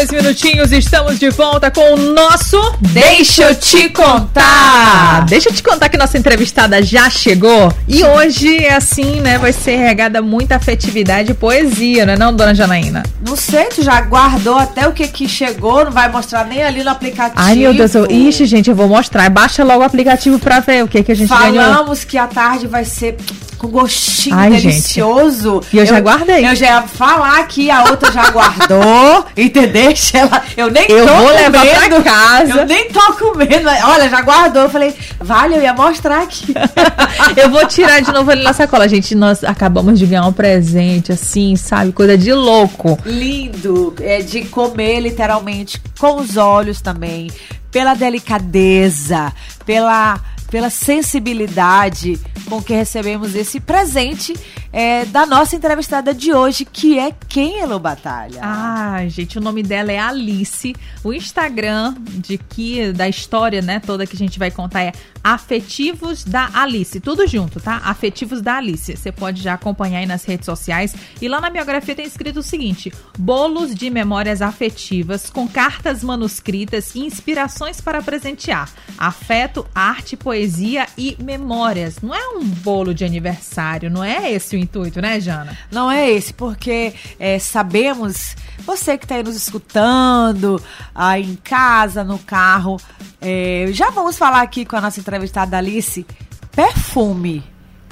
42 0.00 0.10
minutinhos, 0.10 0.72
estamos 0.72 1.18
de 1.18 1.28
volta 1.30 1.70
com 1.70 1.94
o 1.94 1.96
nosso 1.96 2.56
Deixa 2.80 3.42
eu 3.42 3.54
te 3.54 3.90
contar. 3.90 5.26
Deixa 5.26 5.50
eu 5.50 5.52
te 5.52 5.62
contar 5.62 5.88
que 5.90 5.98
nossa 5.98 6.16
entrevistada 6.16 6.82
já 6.82 7.10
chegou 7.10 7.72
e 7.86 8.02
hoje 8.02 8.64
é 8.64 8.74
assim, 8.74 9.20
né? 9.20 9.36
Vai 9.36 9.52
ser 9.52 9.76
regada 9.76 10.22
muita 10.22 10.56
afetividade 10.56 11.32
e 11.32 11.34
poesia, 11.34 12.06
não 12.06 12.14
é 12.14 12.16
não, 12.16 12.34
dona 12.34 12.54
Janaína? 12.54 13.02
Não 13.26 13.36
sei, 13.36 13.64
tu 13.64 13.82
já 13.82 14.00
guardou 14.00 14.56
até 14.56 14.88
o 14.88 14.92
que 14.92 15.06
que 15.06 15.28
chegou, 15.28 15.84
não 15.84 15.92
vai 15.92 16.10
mostrar 16.10 16.46
nem 16.46 16.62
ali 16.62 16.82
no 16.82 16.90
aplicativo. 16.90 17.34
Ai, 17.36 17.56
meu 17.56 17.74
Deus, 17.74 17.94
eu... 17.94 18.10
ixi, 18.10 18.46
gente, 18.46 18.70
eu 18.70 18.76
vou 18.76 18.88
mostrar. 18.88 19.28
Baixa 19.28 19.62
logo 19.64 19.80
o 19.80 19.86
aplicativo 19.86 20.38
pra 20.38 20.60
ver 20.60 20.82
o 20.82 20.88
que 20.88 21.02
que 21.02 21.12
a 21.12 21.16
gente 21.16 21.28
Falamos 21.28 21.54
ganhou. 21.54 21.72
Falamos 21.72 22.04
que 22.04 22.16
a 22.16 22.26
tarde 22.26 22.66
vai 22.66 22.84
ser 22.84 23.16
com 23.60 23.68
gostinho 23.68 24.34
Ai, 24.34 24.50
delicioso. 24.50 25.60
Gente. 25.62 25.74
E 25.74 25.76
eu, 25.76 25.84
eu, 25.84 25.86
já 25.86 26.00
guardei. 26.00 26.48
Eu 26.48 26.54
já 26.56 26.66
ia 26.66 26.82
falar 26.82 27.46
que 27.46 27.70
a 27.70 27.84
outra 27.84 28.10
já 28.10 28.30
guardou, 28.30 29.26
entendeu? 29.36 29.92
Ela, 30.14 30.42
eu 30.56 30.70
nem 30.70 30.86
eu 30.88 31.06
tô 31.06 31.14
vou 31.14 31.26
comendo, 31.26 31.58
levar 31.58 31.88
pra 31.90 32.02
casa. 32.02 32.60
Eu 32.60 32.66
nem 32.66 32.88
tô 32.88 33.12
comendo. 33.12 33.68
Olha, 33.68 34.08
já 34.08 34.22
guardou. 34.22 34.62
Eu 34.62 34.70
falei, 34.70 34.94
vale, 35.18 35.56
eu 35.56 35.62
ia 35.62 35.74
mostrar 35.74 36.22
aqui. 36.22 36.54
eu 37.36 37.50
vou 37.50 37.66
tirar 37.66 38.00
de 38.00 38.10
novo 38.10 38.30
ali 38.30 38.42
na 38.42 38.54
sacola. 38.54 38.88
Gente, 38.88 39.14
nós 39.14 39.44
acabamos 39.44 39.98
de 39.98 40.06
ganhar 40.06 40.26
um 40.26 40.32
presente, 40.32 41.12
assim, 41.12 41.54
sabe? 41.54 41.92
Coisa 41.92 42.16
de 42.16 42.32
louco. 42.32 42.98
Lindo. 43.04 43.94
É 44.00 44.22
de 44.22 44.44
comer, 44.44 45.00
literalmente, 45.00 45.80
com 45.98 46.16
os 46.16 46.38
olhos 46.38 46.80
também. 46.80 47.30
Pela 47.70 47.94
delicadeza, 47.94 49.32
pela 49.66 50.18
pela 50.50 50.68
sensibilidade 50.70 52.18
com 52.48 52.60
que 52.60 52.74
recebemos 52.74 53.34
esse 53.34 53.60
presente 53.60 54.34
é, 54.72 55.04
da 55.04 55.26
nossa 55.26 55.56
entrevistada 55.56 56.14
de 56.14 56.32
hoje, 56.32 56.64
que 56.64 56.98
é 56.98 57.12
quem, 57.28 57.60
Elo 57.60 57.78
Batalha? 57.78 58.40
Ah, 58.42 59.04
gente, 59.08 59.38
o 59.38 59.40
nome 59.40 59.62
dela 59.62 59.90
é 59.90 59.98
Alice. 59.98 60.74
O 61.02 61.12
Instagram 61.12 61.94
de 61.98 62.38
que 62.38 62.92
da 62.92 63.08
história, 63.08 63.60
né, 63.60 63.80
toda 63.80 64.06
que 64.06 64.14
a 64.14 64.18
gente 64.18 64.38
vai 64.38 64.50
contar 64.50 64.82
é 64.82 64.92
Afetivos 65.22 66.24
da 66.24 66.50
Alice. 66.54 66.98
Tudo 66.98 67.26
junto, 67.26 67.60
tá? 67.60 67.82
Afetivos 67.84 68.40
da 68.40 68.56
Alice. 68.56 68.96
Você 68.96 69.12
pode 69.12 69.42
já 69.42 69.54
acompanhar 69.54 69.98
aí 69.98 70.06
nas 70.06 70.24
redes 70.24 70.46
sociais. 70.46 70.94
E 71.20 71.28
lá 71.28 71.40
na 71.40 71.50
biografia 71.50 71.94
tem 71.94 72.06
escrito 72.06 72.40
o 72.40 72.42
seguinte: 72.42 72.92
bolos 73.18 73.74
de 73.74 73.90
memórias 73.90 74.40
afetivas 74.40 75.28
com 75.28 75.46
cartas 75.46 76.02
manuscritas 76.02 76.94
e 76.94 77.00
inspirações 77.00 77.80
para 77.80 78.00
presentear. 78.00 78.70
Afeto, 78.96 79.66
arte, 79.74 80.16
poesia 80.16 80.86
e 80.96 81.16
memórias. 81.22 82.00
Não 82.00 82.14
é 82.14 82.28
um 82.30 82.44
bolo 82.44 82.94
de 82.94 83.04
aniversário, 83.04 83.90
não 83.90 84.02
é 84.02 84.32
esse 84.32 84.56
o 84.56 84.59
intuito, 84.60 85.00
né, 85.00 85.20
Jana? 85.20 85.56
Não 85.70 85.90
é 85.90 86.10
esse, 86.10 86.32
porque 86.32 86.94
é, 87.18 87.38
sabemos, 87.38 88.36
você 88.64 88.96
que 88.96 89.04
está 89.04 89.16
aí 89.16 89.22
nos 89.22 89.36
escutando, 89.36 90.62
aí 90.94 91.24
em 91.24 91.36
casa, 91.36 92.04
no 92.04 92.18
carro, 92.18 92.80
é, 93.20 93.66
já 93.72 93.90
vamos 93.90 94.16
falar 94.16 94.42
aqui 94.42 94.64
com 94.64 94.76
a 94.76 94.80
nossa 94.80 95.00
entrevistada 95.00 95.56
Alice. 95.56 96.06
Perfume, 96.52 97.42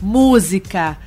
música 0.02 0.98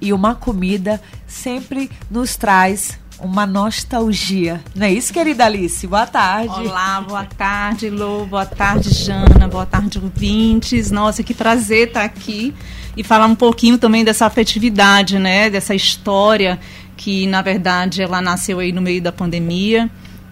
e 0.00 0.12
uma 0.12 0.34
comida 0.34 1.00
sempre 1.26 1.90
nos 2.10 2.36
traz 2.36 2.98
uma 3.20 3.46
nostalgia. 3.46 4.60
Não 4.74 4.86
é 4.86 4.92
isso, 4.92 5.12
querida 5.12 5.44
Alice? 5.44 5.86
Boa 5.86 6.06
tarde. 6.06 6.54
Olá, 6.60 7.00
boa 7.00 7.24
tarde, 7.24 7.90
Lô. 7.90 8.24
Boa 8.26 8.46
tarde, 8.46 8.90
Jana. 8.94 9.48
Boa 9.48 9.66
tarde, 9.66 9.98
ouvintes. 9.98 10.90
Nossa, 10.90 11.22
que 11.22 11.34
prazer 11.34 11.88
estar 11.88 12.04
aqui 12.04 12.54
e 12.96 13.02
falar 13.02 13.26
um 13.26 13.34
pouquinho 13.34 13.78
também 13.78 14.04
dessa 14.04 14.26
afetividade, 14.26 15.18
né? 15.18 15.50
Dessa 15.50 15.74
história 15.74 16.58
que, 16.96 17.26
na 17.26 17.42
verdade, 17.42 18.02
ela 18.02 18.20
nasceu 18.20 18.58
aí 18.58 18.72
no 18.72 18.80
meio 18.80 19.02
da 19.02 19.12
pandemia. 19.12 19.90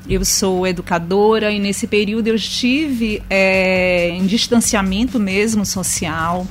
Eu 0.08 0.24
sou 0.24 0.66
educadora 0.66 1.50
e 1.50 1.58
nesse 1.58 1.86
período 1.86 2.28
eu 2.28 2.36
estive 2.36 3.22
é, 3.28 4.10
em 4.10 4.24
distanciamento 4.26 5.18
mesmo 5.18 5.66
social. 5.66 6.46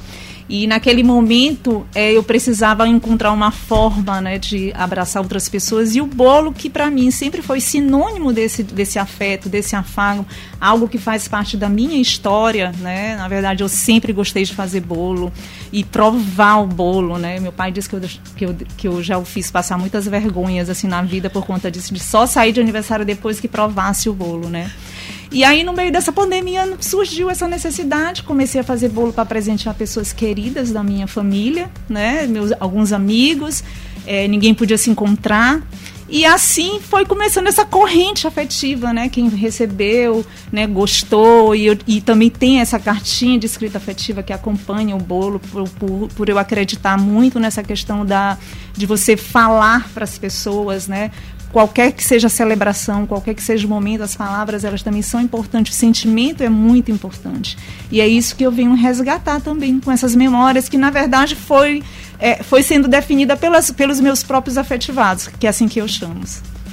E 0.47 0.67
naquele 0.67 1.01
momento 1.01 1.87
é, 1.95 2.11
eu 2.11 2.21
precisava 2.21 2.87
encontrar 2.87 3.31
uma 3.31 3.49
forma 3.49 4.21
né, 4.21 4.37
de 4.37 4.71
abraçar 4.75 5.21
outras 5.21 5.49
pessoas. 5.49 5.95
E 5.95 6.01
o 6.01 6.05
bolo, 6.05 6.53
que 6.53 6.69
para 6.69 6.89
mim 6.91 7.09
sempre 7.09 7.41
foi 7.41 7.59
sinônimo 7.59 8.31
desse, 8.31 8.61
desse 8.61 8.99
afeto, 8.99 9.49
desse 9.49 9.75
afago, 9.75 10.25
algo 10.61 10.87
que 10.87 10.99
faz 10.99 11.27
parte 11.27 11.57
da 11.57 11.67
minha 11.67 11.99
história. 11.99 12.71
Né? 12.79 13.15
Na 13.15 13.27
verdade, 13.27 13.63
eu 13.63 13.69
sempre 13.69 14.13
gostei 14.13 14.43
de 14.43 14.53
fazer 14.53 14.81
bolo 14.81 15.33
e 15.73 15.83
provar 15.83 16.57
o 16.57 16.67
bolo. 16.67 17.17
Né? 17.17 17.39
Meu 17.39 17.51
pai 17.51 17.71
disse 17.71 17.89
que 17.89 17.95
eu, 17.95 18.01
que, 18.35 18.45
eu, 18.45 18.55
que 18.77 18.87
eu 18.87 19.01
já 19.01 19.17
o 19.17 19.25
fiz 19.25 19.49
passar 19.49 19.79
muitas 19.79 20.07
vergonhas 20.07 20.69
assim 20.69 20.87
na 20.87 21.01
vida 21.01 21.27
por 21.27 21.43
conta 21.43 21.71
disso, 21.71 21.91
de 21.91 21.99
só 21.99 22.27
sair 22.27 22.51
de 22.51 22.59
aniversário 22.61 23.03
depois 23.03 23.39
que 23.39 23.47
provasse 23.47 24.09
o 24.09 24.13
bolo. 24.13 24.47
Né? 24.47 24.69
E 25.35 25.43
aí, 25.43 25.65
no 25.65 25.73
meio 25.73 25.91
dessa 25.91 26.13
pandemia, 26.13 26.77
surgiu 26.79 27.29
essa 27.29 27.45
necessidade. 27.45 28.23
Comecei 28.23 28.61
a 28.61 28.63
fazer 28.63 28.87
bolo 28.87 29.11
para 29.11 29.25
presentear 29.25 29.75
pessoas 29.75 30.13
queridas 30.13 30.71
da 30.71 30.81
minha 30.81 31.07
família, 31.07 31.69
né? 31.89 32.25
Meus, 32.25 32.53
alguns 32.57 32.93
amigos. 32.93 33.61
É, 34.07 34.29
ninguém 34.29 34.53
podia 34.53 34.77
se 34.77 34.89
encontrar. 34.89 35.61
E 36.07 36.23
assim 36.23 36.79
foi 36.79 37.03
começando 37.03 37.47
essa 37.47 37.65
corrente 37.65 38.25
afetiva, 38.25 38.93
né? 38.93 39.09
Quem 39.09 39.27
recebeu, 39.27 40.25
né, 40.53 40.67
gostou 40.67 41.53
e, 41.53 41.65
eu, 41.65 41.77
e 41.85 41.99
também 41.99 42.29
tem 42.29 42.61
essa 42.61 42.79
cartinha 42.79 43.37
de 43.37 43.45
escrita 43.45 43.77
afetiva 43.77 44.23
que 44.23 44.31
acompanha 44.31 44.95
o 44.95 44.99
bolo 44.99 45.39
por, 45.39 45.67
por, 45.67 46.07
por 46.15 46.29
eu 46.29 46.37
acreditar 46.37 46.97
muito 46.97 47.39
nessa 47.41 47.61
questão 47.61 48.05
da 48.05 48.37
de 48.77 48.85
você 48.85 49.17
falar 49.17 49.89
para 49.93 50.03
as 50.03 50.17
pessoas, 50.17 50.87
né? 50.87 51.11
Qualquer 51.55 51.93
que 51.93 52.03
seja 52.03 52.27
a 52.27 52.29
celebração, 52.29 53.05
qualquer 53.07 53.33
que 53.33 53.41
seja 53.41 53.65
o 53.65 53.69
momento, 53.69 54.03
as 54.03 54.13
palavras 54.13 54.65
elas 54.65 54.83
também 54.83 55.01
são 55.01 55.21
importantes, 55.21 55.73
o 55.73 55.77
sentimento 55.77 56.43
é 56.43 56.49
muito 56.49 56.91
importante. 56.91 57.57
E 57.89 58.01
é 58.01 58.07
isso 58.09 58.35
que 58.35 58.45
eu 58.45 58.51
venho 58.51 58.73
resgatar 58.73 59.39
também 59.39 59.79
com 59.79 59.89
essas 59.89 60.13
memórias 60.13 60.67
que 60.67 60.77
na 60.77 60.89
verdade 60.89 61.33
foi 61.33 61.81
é, 62.19 62.43
foi 62.43 62.61
sendo 62.61 62.89
definida 62.89 63.37
pelas, 63.37 63.71
pelos 63.71 64.01
meus 64.01 64.21
próprios 64.21 64.57
afetivados, 64.57 65.29
que 65.39 65.47
é 65.47 65.49
assim 65.49 65.65
que 65.65 65.79
eu 65.79 65.87
chamo. 65.87 66.25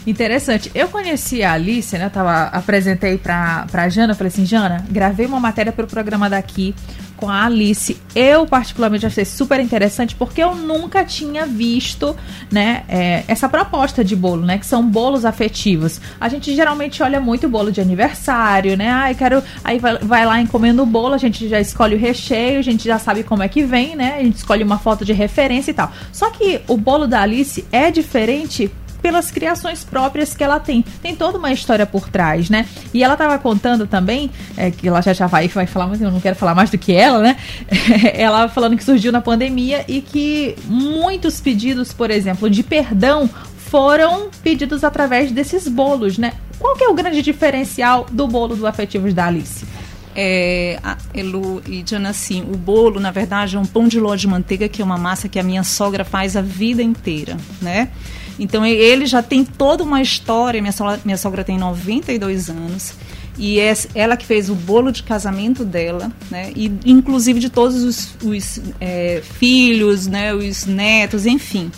Interessante. 0.04 0.69
Eu 0.75 0.88
conheci 0.88 1.44
a 1.44 1.53
Alice, 1.53 1.97
né? 1.97 2.09
Tava, 2.09 2.47
apresentei 2.47 3.16
pra, 3.16 3.66
pra 3.70 3.88
Jana, 3.88 4.16
falei 4.16 4.32
assim, 4.32 4.44
Jana, 4.44 4.84
gravei 4.91 5.26
uma 5.26 5.38
matéria 5.38 5.70
para 5.70 5.84
o 5.84 5.88
programa 5.88 6.28
daqui 6.28 6.75
com 7.22 7.30
a 7.30 7.44
Alice. 7.44 7.96
Eu, 8.16 8.44
particularmente, 8.44 9.06
achei 9.06 9.24
super 9.24 9.60
interessante 9.60 10.16
porque 10.16 10.42
eu 10.42 10.56
nunca 10.56 11.04
tinha 11.04 11.46
visto, 11.46 12.16
né, 12.50 12.82
é, 12.88 13.22
essa 13.28 13.48
proposta 13.48 14.04
de 14.04 14.16
bolo, 14.16 14.44
né? 14.44 14.58
Que 14.58 14.66
são 14.66 14.84
bolos 14.84 15.24
afetivos. 15.24 16.00
A 16.20 16.28
gente 16.28 16.52
geralmente 16.52 17.00
olha 17.00 17.20
muito 17.20 17.48
bolo 17.48 17.70
de 17.70 17.80
aniversário, 17.80 18.76
né? 18.76 18.90
Ai, 18.90 19.14
quero. 19.14 19.40
Aí 19.62 19.78
vai, 19.78 19.98
vai 19.98 20.26
lá 20.26 20.40
encomenda 20.40 20.82
o 20.82 20.86
bolo, 20.86 21.14
a 21.14 21.18
gente 21.18 21.48
já 21.48 21.60
escolhe 21.60 21.94
o 21.94 21.98
recheio, 21.98 22.58
a 22.58 22.62
gente 22.62 22.84
já 22.84 22.98
sabe 22.98 23.22
como 23.22 23.44
é 23.44 23.46
que 23.46 23.62
vem, 23.62 23.94
né? 23.94 24.16
A 24.18 24.22
gente 24.24 24.38
escolhe 24.38 24.64
uma 24.64 24.78
foto 24.78 25.04
de 25.04 25.12
referência 25.12 25.70
e 25.70 25.74
tal. 25.74 25.92
Só 26.10 26.28
que 26.30 26.60
o 26.66 26.76
bolo 26.76 27.06
da 27.06 27.22
Alice 27.22 27.64
é 27.70 27.88
diferente 27.92 28.68
pelas 29.02 29.30
criações 29.30 29.82
próprias 29.84 30.34
que 30.34 30.44
ela 30.44 30.60
tem. 30.60 30.82
Tem 31.02 31.14
toda 31.14 31.36
uma 31.36 31.52
história 31.52 31.84
por 31.84 32.08
trás, 32.08 32.48
né? 32.48 32.66
E 32.94 33.02
ela 33.02 33.14
estava 33.14 33.38
contando 33.38 33.86
também, 33.86 34.30
é, 34.56 34.70
que 34.70 34.86
ela 34.86 35.00
já, 35.00 35.12
já 35.12 35.26
vai, 35.26 35.48
vai 35.48 35.66
falar, 35.66 35.88
mas 35.88 36.00
eu 36.00 36.10
não 36.10 36.20
quero 36.20 36.36
falar 36.36 36.54
mais 36.54 36.70
do 36.70 36.78
que 36.78 36.92
ela, 36.92 37.18
né? 37.18 37.36
ela 38.14 38.48
falando 38.48 38.76
que 38.76 38.84
surgiu 38.84 39.10
na 39.10 39.20
pandemia 39.20 39.84
e 39.88 40.00
que 40.00 40.54
muitos 40.66 41.40
pedidos, 41.40 41.92
por 41.92 42.10
exemplo, 42.10 42.48
de 42.48 42.62
perdão 42.62 43.28
foram 43.56 44.28
pedidos 44.43 44.84
através 44.84 45.32
desses 45.32 45.66
bolos, 45.66 46.19
né? 46.19 46.34
Qual 46.58 46.76
que 46.76 46.84
é 46.84 46.88
o 46.88 46.94
grande 46.94 47.22
diferencial 47.22 48.06
do 48.12 48.28
bolo 48.28 48.54
do 48.54 48.66
Afetivos 48.66 49.12
da 49.12 49.26
Alice? 49.26 49.66
É, 50.14 50.78
Elu 51.14 51.62
e 51.66 51.82
Diana, 51.82 52.10
assim, 52.10 52.43
o 52.43 52.56
bolo, 52.56 53.00
na 53.00 53.10
verdade, 53.10 53.56
é 53.56 53.58
um 53.58 53.64
pão 53.64 53.88
de 53.88 53.99
ló 53.99 54.14
de 54.14 54.28
manteiga, 54.28 54.69
que 54.69 54.82
é 54.82 54.84
uma 54.84 54.99
massa 54.99 55.28
que 55.28 55.38
a 55.38 55.43
minha 55.43 55.64
sogra 55.64 56.04
faz 56.04 56.37
a 56.37 56.43
vida 56.43 56.82
inteira, 56.82 57.37
né? 57.60 57.88
Então 58.38 58.64
ele 58.64 59.06
já 59.06 59.23
tem 59.23 59.44
toda 59.44 59.82
uma 59.82 60.00
história. 60.00 60.61
Minha 60.61 60.73
sogra, 60.73 61.00
minha 61.05 61.17
sogra 61.17 61.44
tem 61.44 61.58
92 61.58 62.49
anos. 62.49 62.94
E 63.38 63.58
é 63.58 63.75
ela 63.94 64.17
que 64.17 64.26
fez 64.26 64.50
o 64.50 64.55
bolo 64.55 64.93
de 64.93 65.02
casamento 65.02 65.64
dela, 65.64 66.12
né? 66.31 66.52
E 66.55 66.70
inclusive 66.84 67.40
de 67.40 67.49
todos 67.49 67.82
os, 67.82 68.14
os 68.23 68.61
é, 68.81 69.23
filhos, 69.38 70.06
né? 70.06 70.34
Os 70.34 70.67
netos, 70.67 71.25
enfim. 71.25 71.70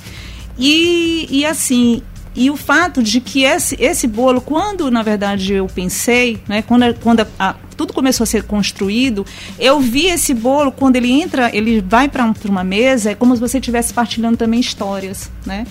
E, 0.58 1.26
e 1.30 1.46
assim, 1.46 2.02
e 2.36 2.50
o 2.50 2.56
fato 2.56 3.02
de 3.02 3.20
que 3.20 3.44
esse, 3.44 3.76
esse 3.78 4.06
bolo, 4.08 4.40
quando 4.40 4.90
na 4.90 5.02
verdade 5.02 5.52
eu 5.52 5.66
pensei, 5.66 6.40
né, 6.48 6.62
quando, 6.62 6.92
quando 7.00 7.20
a, 7.20 7.26
a, 7.38 7.54
tudo 7.76 7.92
começou 7.92 8.24
a 8.24 8.26
ser 8.26 8.42
construído, 8.42 9.24
eu 9.58 9.78
vi 9.78 10.06
esse 10.06 10.34
bolo, 10.34 10.72
quando 10.72 10.96
ele 10.96 11.10
entra, 11.10 11.54
ele 11.54 11.80
vai 11.80 12.08
para 12.08 12.24
um, 12.24 12.34
uma 12.48 12.64
mesa, 12.64 13.12
é 13.12 13.14
como 13.14 13.34
se 13.34 13.40
você 13.40 13.58
estivesse 13.58 13.94
partilhando 13.94 14.36
também 14.36 14.58
histórias, 14.58 15.30
né? 15.46 15.64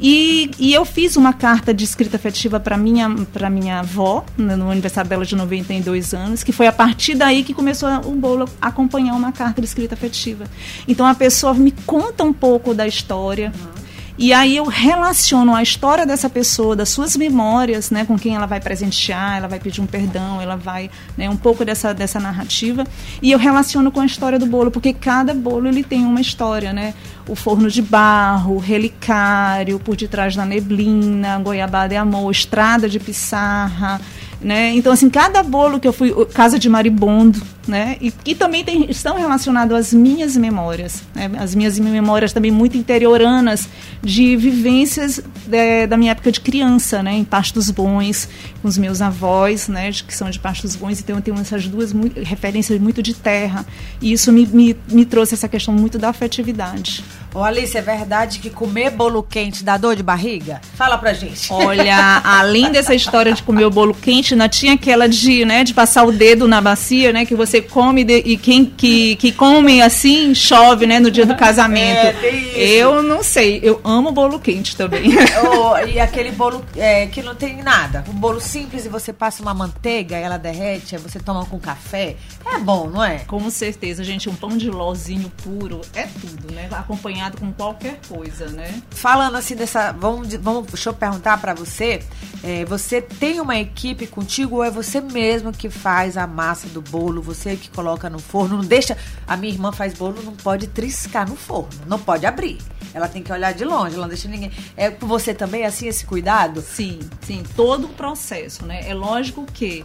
E, 0.00 0.50
e 0.58 0.72
eu 0.72 0.84
fiz 0.84 1.16
uma 1.16 1.32
carta 1.32 1.74
de 1.74 1.84
escrita 1.84 2.16
afetiva 2.16 2.58
para 2.58 2.76
minha, 2.76 3.08
para 3.32 3.50
minha 3.50 3.80
avó, 3.80 4.24
né, 4.36 4.56
no 4.56 4.70
aniversário 4.70 5.10
dela 5.10 5.26
de 5.26 5.36
92 5.36 6.14
anos, 6.14 6.42
que 6.42 6.52
foi 6.52 6.66
a 6.66 6.72
partir 6.72 7.14
daí 7.14 7.44
que 7.44 7.52
começou 7.52 7.88
o 8.06 8.12
bolo 8.12 8.48
acompanhar 8.60 9.14
uma 9.14 9.30
carta 9.30 9.60
de 9.60 9.66
escrita 9.66 9.94
afetiva. 9.94 10.44
Então 10.88 11.04
a 11.04 11.14
pessoa 11.14 11.52
me 11.52 11.72
conta 11.84 12.24
um 12.24 12.32
pouco 12.32 12.72
da 12.72 12.86
história. 12.86 13.52
Uhum 13.54 13.80
E 14.22 14.34
aí 14.34 14.58
eu 14.58 14.66
relaciono 14.66 15.54
a 15.54 15.62
história 15.62 16.04
dessa 16.04 16.28
pessoa, 16.28 16.76
das 16.76 16.90
suas 16.90 17.16
memórias, 17.16 17.90
né, 17.90 18.04
com 18.04 18.18
quem 18.18 18.36
ela 18.36 18.44
vai 18.44 18.60
presentear, 18.60 19.38
ela 19.38 19.48
vai 19.48 19.58
pedir 19.58 19.80
um 19.80 19.86
perdão, 19.86 20.38
ela 20.42 20.56
vai, 20.56 20.90
né, 21.16 21.30
um 21.30 21.38
pouco 21.38 21.64
dessa, 21.64 21.94
dessa 21.94 22.20
narrativa. 22.20 22.84
E 23.22 23.32
eu 23.32 23.38
relaciono 23.38 23.90
com 23.90 23.98
a 23.98 24.04
história 24.04 24.38
do 24.38 24.44
bolo, 24.44 24.70
porque 24.70 24.92
cada 24.92 25.32
bolo 25.32 25.68
ele 25.68 25.82
tem 25.82 26.04
uma 26.04 26.20
história, 26.20 26.70
né? 26.70 26.92
O 27.26 27.34
forno 27.34 27.70
de 27.70 27.80
barro, 27.80 28.58
relicário, 28.58 29.80
por 29.80 29.96
detrás 29.96 30.36
da 30.36 30.44
neblina, 30.44 31.38
goiabada 31.38 31.94
e 31.94 31.96
amor, 31.96 32.30
estrada 32.30 32.90
de 32.90 33.00
pissarra, 33.00 33.98
né? 34.40 34.72
Então, 34.74 34.92
assim, 34.92 35.10
cada 35.10 35.42
bolo 35.42 35.78
que 35.78 35.86
eu 35.86 35.92
fui, 35.92 36.12
casa 36.32 36.58
de 36.58 36.68
maribondo, 36.68 37.40
né? 37.68 37.96
E, 38.00 38.34
também 38.34 38.64
tem, 38.64 38.90
estão 38.90 39.18
relacionados 39.18 39.76
às 39.76 39.92
minhas 39.92 40.36
memórias, 40.36 41.02
né? 41.14 41.30
as 41.38 41.54
minhas 41.54 41.78
memórias 41.78 42.32
também 42.32 42.50
muito 42.50 42.76
interioranas 42.76 43.68
de 44.02 44.34
vivências 44.36 45.22
de, 45.46 45.56
é, 45.56 45.86
da 45.86 45.96
minha 45.96 46.12
época 46.12 46.32
de 46.32 46.40
criança, 46.40 47.02
né? 47.02 47.12
Em 47.12 47.24
Pastos 47.24 47.70
Bons, 47.70 48.28
com 48.62 48.68
os 48.68 48.78
meus 48.78 49.02
avós, 49.02 49.68
né? 49.68 49.90
Que 49.92 50.14
são 50.14 50.30
de 50.30 50.38
Pastos 50.38 50.74
Bons, 50.74 51.00
então 51.00 51.16
eu 51.16 51.22
tenho 51.22 51.38
essas 51.38 51.68
duas 51.68 51.92
referências 52.24 52.80
muito 52.80 53.02
de 53.02 53.14
terra, 53.14 53.66
e 54.00 54.12
isso 54.12 54.32
me, 54.32 54.46
me, 54.46 54.76
me 54.90 55.04
trouxe 55.04 55.34
essa 55.34 55.48
questão 55.48 55.74
muito 55.74 55.98
da 55.98 56.08
afetividade. 56.08 57.04
Ô 57.32 57.44
Alice, 57.44 57.76
é 57.76 57.80
verdade 57.80 58.40
que 58.40 58.50
comer 58.50 58.90
bolo 58.90 59.22
quente 59.22 59.62
dá 59.62 59.76
dor 59.76 59.94
de 59.94 60.02
barriga? 60.02 60.60
Fala 60.74 60.98
pra 60.98 61.12
gente. 61.12 61.52
Olha, 61.52 62.20
além 62.24 62.72
dessa 62.72 62.92
história 62.92 63.32
de 63.32 63.42
comer 63.42 63.64
o 63.64 63.70
bolo 63.70 63.94
quente, 63.94 64.34
ainda 64.34 64.48
tinha 64.48 64.74
aquela 64.74 65.08
de, 65.08 65.44
né, 65.44 65.62
de 65.62 65.72
passar 65.72 66.02
o 66.04 66.10
dedo 66.10 66.48
na 66.48 66.60
bacia, 66.60 67.12
né, 67.12 67.24
que 67.24 67.36
você 67.36 67.62
come 67.62 68.02
de, 68.02 68.18
e 68.18 68.36
quem 68.36 68.64
que, 68.64 69.14
que 69.16 69.30
come 69.30 69.80
assim 69.80 70.34
chove, 70.34 70.86
né, 70.86 70.98
no 70.98 71.08
dia 71.08 71.24
do 71.24 71.36
casamento. 71.38 72.16
É, 72.16 72.16
eu 72.56 73.00
não 73.00 73.22
sei, 73.22 73.60
eu 73.62 73.80
amo 73.84 74.10
bolo 74.10 74.40
quente 74.40 74.76
também. 74.76 75.10
Oh, 75.42 75.76
e 75.86 75.98
aquele 75.98 76.30
bolo 76.32 76.64
é, 76.76 77.06
que 77.06 77.22
não 77.22 77.34
tem 77.34 77.62
nada, 77.62 78.04
um 78.08 78.12
bolo 78.12 78.40
simples 78.40 78.84
e 78.84 78.88
você 78.88 79.12
passa 79.12 79.42
uma 79.42 79.54
manteiga, 79.54 80.16
ela 80.16 80.36
derrete, 80.36 80.96
aí 80.96 81.00
você 81.00 81.18
toma 81.18 81.44
com 81.46 81.58
café. 81.58 82.16
É 82.44 82.58
bom, 82.58 82.88
não 82.88 83.02
é? 83.02 83.20
Com 83.20 83.48
certeza, 83.50 84.02
gente, 84.02 84.28
um 84.28 84.34
pão 84.34 84.56
de 84.56 84.70
lozinho 84.70 85.30
puro 85.42 85.80
é 85.94 86.02
tudo, 86.02 86.52
né? 86.52 86.68
Acompanhar 86.72 87.19
com 87.28 87.52
qualquer 87.52 87.98
coisa, 88.08 88.46
né? 88.48 88.80
Falando 88.90 89.36
assim 89.36 89.56
dessa, 89.56 89.92
vamos, 89.92 90.32
vamos 90.34 90.66
deixa 90.66 90.88
eu 90.88 90.94
perguntar 90.94 91.38
para 91.40 91.52
você, 91.52 92.02
é, 92.42 92.64
você 92.64 93.02
tem 93.02 93.40
uma 93.40 93.58
equipe 93.58 94.06
contigo 94.06 94.56
ou 94.56 94.64
é 94.64 94.70
você 94.70 95.00
mesmo 95.00 95.52
que 95.52 95.68
faz 95.68 96.16
a 96.16 96.26
massa 96.26 96.68
do 96.68 96.80
bolo, 96.80 97.20
você 97.20 97.56
que 97.56 97.68
coloca 97.68 98.08
no 98.08 98.18
forno, 98.18 98.58
não 98.58 98.64
deixa, 98.64 98.96
a 99.26 99.36
minha 99.36 99.52
irmã 99.52 99.72
faz 99.72 99.92
bolo, 99.92 100.22
não 100.22 100.34
pode 100.34 100.68
triscar 100.68 101.28
no 101.28 101.36
forno, 101.36 101.80
não 101.86 101.98
pode 101.98 102.24
abrir. 102.24 102.58
Ela 102.94 103.08
tem 103.08 103.22
que 103.22 103.32
olhar 103.32 103.52
de 103.52 103.64
longe, 103.64 103.94
ela 103.94 104.02
não 104.02 104.08
deixa 104.08 104.28
ninguém. 104.28 104.50
É 104.76 104.90
com 104.90 105.06
você 105.06 105.34
também 105.34 105.64
assim 105.64 105.86
esse 105.86 106.04
cuidado? 106.04 106.60
Sim, 106.60 107.00
sim, 107.22 107.42
todo 107.54 107.86
o 107.86 107.90
processo, 107.90 108.64
né? 108.64 108.88
É 108.88 108.94
lógico 108.94 109.44
que 109.52 109.84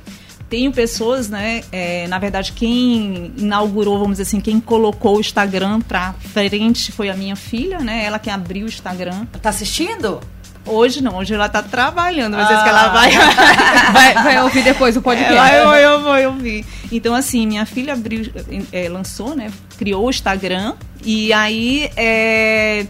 tenho 0.49 0.71
pessoas, 0.71 1.29
né? 1.29 1.63
É, 1.71 2.07
na 2.07 2.19
verdade, 2.19 2.51
quem 2.51 3.33
inaugurou, 3.37 3.97
vamos 3.97 4.13
dizer 4.13 4.23
assim, 4.23 4.39
quem 4.39 4.59
colocou 4.59 5.17
o 5.17 5.19
Instagram 5.19 5.81
pra 5.81 6.13
frente 6.13 6.91
foi 6.91 7.09
a 7.09 7.15
minha 7.15 7.35
filha, 7.35 7.79
né? 7.79 8.05
Ela 8.05 8.19
que 8.19 8.29
abriu 8.29 8.65
o 8.65 8.69
Instagram. 8.69 9.25
Tá 9.41 9.49
assistindo? 9.49 10.21
Hoje 10.67 11.01
não, 11.01 11.17
hoje 11.17 11.33
ela 11.33 11.47
tá 11.47 11.61
trabalhando, 11.61 12.37
mas 12.37 12.49
ah. 12.49 12.63
que 12.63 12.69
ela 12.69 12.87
vai... 12.87 13.11
vai... 13.93 14.13
vai. 14.15 14.43
ouvir 14.43 14.63
depois 14.63 14.97
o 14.97 15.01
podcast. 15.01 15.35
Ela, 15.35 15.79
eu, 15.79 15.91
eu 15.91 16.01
vou 16.01 16.33
ouvir. 16.33 16.65
Então, 16.91 17.13
assim, 17.13 17.45
minha 17.45 17.65
filha 17.65 17.93
abriu, 17.93 18.31
é, 18.71 18.89
lançou, 18.89 19.35
né? 19.35 19.51
Criou 19.77 20.05
o 20.05 20.09
Instagram. 20.09 20.73
E 21.03 21.31
aí. 21.31 21.91
É, 21.95 22.87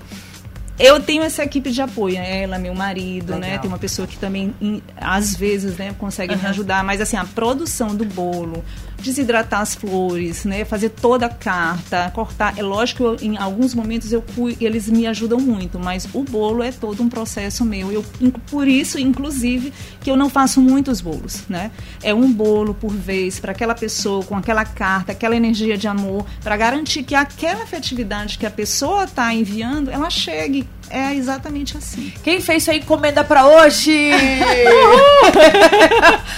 eu 0.78 1.00
tenho 1.00 1.24
essa 1.24 1.44
equipe 1.44 1.72
de 1.72 1.82
apoio, 1.82 2.16
né? 2.16 2.44
ela, 2.44 2.60
meu 2.60 2.76
marido, 2.76 3.34
né? 3.34 3.36
Legal. 3.36 3.52
né? 3.52 3.58
Tem 3.60 3.68
uma 3.70 3.80
pessoa 3.80 4.08
que 4.08 4.18
também, 4.18 4.54
às 4.98 5.36
vezes, 5.36 5.78
né, 5.78 5.96
consegue 5.98 6.34
uhum. 6.34 6.42
me 6.42 6.48
ajudar. 6.48 6.84
Mas, 6.84 7.00
assim, 7.00 7.16
a 7.16 7.26
produção 7.26 7.96
do 7.96 8.06
bolo, 8.06 8.64
desidratar 9.06 9.62
as 9.62 9.76
flores, 9.76 10.44
né? 10.46 10.66
Fazer 10.66 10.90
toda 10.90 11.28
a 11.28 11.30
carta, 11.30 12.12
cortar. 12.14 12.58
É 12.58 12.64
lógico 12.64 13.16
que 13.16 13.24
eu, 13.24 13.30
em 13.30 13.38
alguns 13.38 13.74
momentos 13.74 14.12
eu 14.12 14.24
eles 14.60 14.90
me 14.90 15.08
ajudam 15.08 15.40
muito, 15.40 15.80
mas 15.80 16.08
o 16.14 16.24
bolo 16.24 16.64
é 16.64 16.72
todo 16.72 17.02
um 17.02 17.10
processo 17.10 17.64
meu. 17.64 17.92
Eu, 17.92 18.04
por 18.50 18.68
isso, 18.68 19.00
inclusive, 19.00 19.74
que 20.02 20.10
eu 20.10 20.18
não 20.18 20.30
faço 20.30 20.60
muitos 20.60 21.02
bolos, 21.02 21.44
né? 21.48 21.72
É 22.02 22.14
um 22.14 22.32
bolo 22.32 22.74
por 22.74 22.92
vez 22.92 23.40
para 23.40 23.52
aquela 23.52 23.76
pessoa, 23.76 24.24
com 24.24 24.36
aquela 24.36 24.66
carta, 24.66 25.12
aquela 25.12 25.36
energia 25.36 25.78
de 25.78 25.88
amor, 25.88 26.26
para 26.44 26.58
garantir 26.58 27.04
que 27.04 27.16
aquela 27.16 27.64
afetividade 27.64 28.38
que 28.38 28.46
a 28.46 28.52
pessoa 28.52 29.06
está 29.06 29.34
enviando, 29.34 29.90
ela 29.92 30.10
chegue 30.10 30.68
é 30.90 31.14
exatamente 31.16 31.78
assim. 31.78 32.14
Quem 32.24 32.40
fez 32.40 32.64
sua 32.64 32.76
encomenda 32.76 33.24
para 33.24 33.46
hoje? 33.46 34.12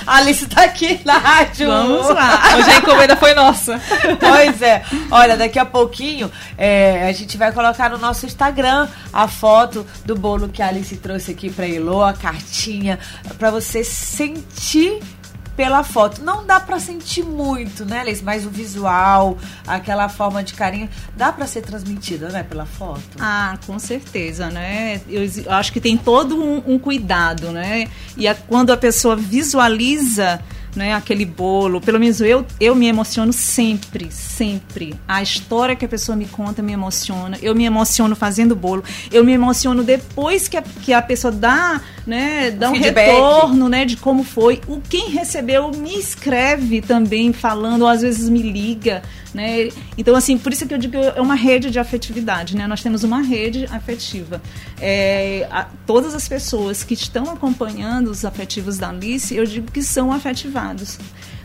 a 0.05 0.15
Alice 0.17 0.45
tá 0.47 0.63
aqui 0.63 0.99
na 1.03 1.17
rádio. 1.17 1.67
Vamos 1.67 2.09
lá. 2.09 2.41
Hoje 2.57 2.69
a 2.71 2.77
encomenda 2.77 3.15
foi 3.15 3.33
nossa. 3.33 3.79
Pois 4.19 4.61
é. 4.61 4.83
Olha, 5.11 5.37
daqui 5.37 5.59
a 5.59 5.65
pouquinho 5.65 6.31
é, 6.57 7.07
a 7.07 7.11
gente 7.11 7.37
vai 7.37 7.51
colocar 7.51 7.89
no 7.89 7.97
nosso 7.97 8.25
Instagram 8.25 8.87
a 9.13 9.27
foto 9.27 9.85
do 10.05 10.15
bolo 10.15 10.49
que 10.49 10.61
a 10.61 10.67
Alice 10.67 10.95
trouxe 10.97 11.31
aqui 11.31 11.49
para 11.49 11.67
Elo, 11.67 12.03
a 12.03 12.13
cartinha, 12.13 12.99
para 13.37 13.51
você 13.51 13.83
sentir 13.83 14.99
pela 15.57 15.83
foto. 15.83 16.23
Não 16.23 16.45
dá 16.45 16.59
para 16.59 16.79
sentir 16.79 17.23
muito, 17.23 17.83
né, 17.83 18.03
Liz? 18.05 18.21
Mas 18.21 18.45
o 18.45 18.49
visual, 18.49 19.37
aquela 19.65 20.07
forma 20.07 20.43
de 20.43 20.53
carinho, 20.53 20.87
dá 21.15 21.33
para 21.33 21.47
ser 21.47 21.61
transmitida, 21.61 22.29
né, 22.29 22.43
pela 22.43 22.65
foto. 22.65 23.01
Ah, 23.19 23.57
com 23.65 23.79
certeza, 23.79 24.51
né? 24.51 25.01
Eu, 25.09 25.23
eu 25.23 25.51
acho 25.51 25.73
que 25.73 25.81
tem 25.81 25.97
todo 25.97 26.39
um, 26.39 26.75
um 26.75 26.79
cuidado, 26.79 27.51
né? 27.51 27.87
E 28.15 28.27
a, 28.27 28.35
quando 28.35 28.71
a 28.71 28.77
pessoa 28.77 29.15
visualiza 29.15 30.39
né, 30.77 30.93
aquele 30.93 31.25
bolo. 31.25 31.81
Pelo 31.81 31.99
menos 31.99 32.21
eu, 32.21 32.45
eu 32.59 32.75
me 32.75 32.87
emociono 32.87 33.33
sempre, 33.33 34.09
sempre. 34.11 34.93
A 35.07 35.21
história 35.21 35.75
que 35.75 35.83
a 35.83 35.87
pessoa 35.87 36.15
me 36.15 36.25
conta 36.25 36.61
me 36.61 36.71
emociona. 36.71 37.37
Eu 37.41 37.53
me 37.55 37.65
emociono 37.65 38.15
fazendo 38.15 38.55
bolo. 38.55 38.83
Eu 39.11 39.23
me 39.23 39.33
emociono 39.33 39.83
depois 39.83 40.47
que 40.47 40.55
a, 40.55 40.61
que 40.61 40.93
a 40.93 41.01
pessoa 41.01 41.31
dá, 41.31 41.81
né, 42.07 42.49
dá 42.49 42.71
um 42.71 42.75
Feedback. 42.75 43.11
retorno, 43.11 43.67
né, 43.67 43.83
de 43.83 43.97
como 43.97 44.23
foi. 44.23 44.61
O 44.67 44.79
quem 44.79 45.09
recebeu 45.09 45.69
me 45.71 45.99
escreve 45.99 46.81
também 46.81 47.33
falando, 47.33 47.81
ou 47.81 47.87
às 47.87 48.01
vezes 48.01 48.29
me 48.29 48.41
liga, 48.41 49.03
né? 49.33 49.69
Então 49.97 50.15
assim, 50.15 50.37
por 50.37 50.53
isso 50.53 50.65
que 50.65 50.73
eu 50.73 50.77
digo 50.77 50.93
que 50.93 51.05
é 51.05 51.21
uma 51.21 51.35
rede 51.35 51.69
de 51.69 51.77
afetividade, 51.77 52.55
né? 52.55 52.65
Nós 52.65 52.81
temos 52.81 53.03
uma 53.03 53.21
rede 53.21 53.67
afetiva. 53.69 54.41
É, 54.79 55.45
a, 55.51 55.67
todas 55.85 56.15
as 56.15 56.27
pessoas 56.27 56.81
que 56.81 56.93
estão 56.93 57.29
acompanhando 57.29 58.09
os 58.09 58.23
afetivos 58.23 58.77
da 58.77 58.89
Alice, 58.89 59.35
eu 59.35 59.45
digo 59.45 59.69
que 59.69 59.83
são 59.83 60.11
afetivadas 60.11 60.97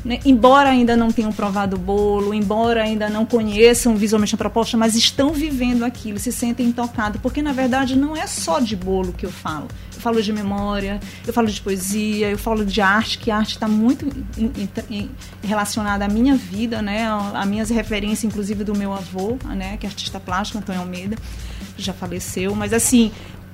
né? 0.04 0.18
Embora 0.24 0.70
ainda 0.70 0.96
não 0.96 1.12
tenham 1.12 1.32
provado 1.32 1.76
o 1.76 1.78
bolo, 1.78 2.34
embora 2.34 2.82
ainda 2.82 3.08
não 3.08 3.24
conheçam 3.24 3.96
visualmente 3.96 4.34
a 4.34 4.38
proposta, 4.38 4.76
mas 4.76 4.96
estão 4.96 5.32
vivendo 5.32 5.84
aquilo, 5.84 6.18
se 6.18 6.32
sentem 6.32 6.72
tocados, 6.72 7.20
porque 7.20 7.40
na 7.40 7.52
verdade 7.52 7.96
não 7.96 8.16
é 8.16 8.26
só 8.26 8.58
de 8.58 8.74
bolo 8.74 9.12
que 9.12 9.24
eu 9.24 9.30
falo. 9.30 9.68
Eu 9.94 10.00
falo 10.00 10.20
de 10.20 10.32
memória, 10.32 11.00
eu 11.24 11.32
falo 11.32 11.46
de 11.46 11.60
poesia, 11.60 12.28
eu 12.28 12.38
falo 12.38 12.64
de 12.64 12.80
arte, 12.80 13.18
que 13.18 13.30
a 13.30 13.36
arte 13.36 13.54
está 13.54 13.68
muito 13.68 14.04
in, 14.36 14.50
in, 14.90 15.10
relacionada 15.42 16.04
à 16.04 16.08
minha 16.08 16.34
vida, 16.34 16.82
né? 16.82 17.06
a 17.06 17.46
minhas 17.46 17.70
referências, 17.70 18.24
inclusive 18.24 18.64
do 18.64 18.76
meu 18.76 18.92
avô, 18.92 19.38
né? 19.44 19.76
que 19.76 19.86
é 19.86 19.88
artista 19.88 20.18
plástico, 20.18 20.58
Antônio 20.58 20.80
Almeida, 20.80 21.16
que 21.76 21.82
já 21.82 21.92
faleceu, 21.92 22.54
mas 22.56 22.72
assim, 22.72 23.12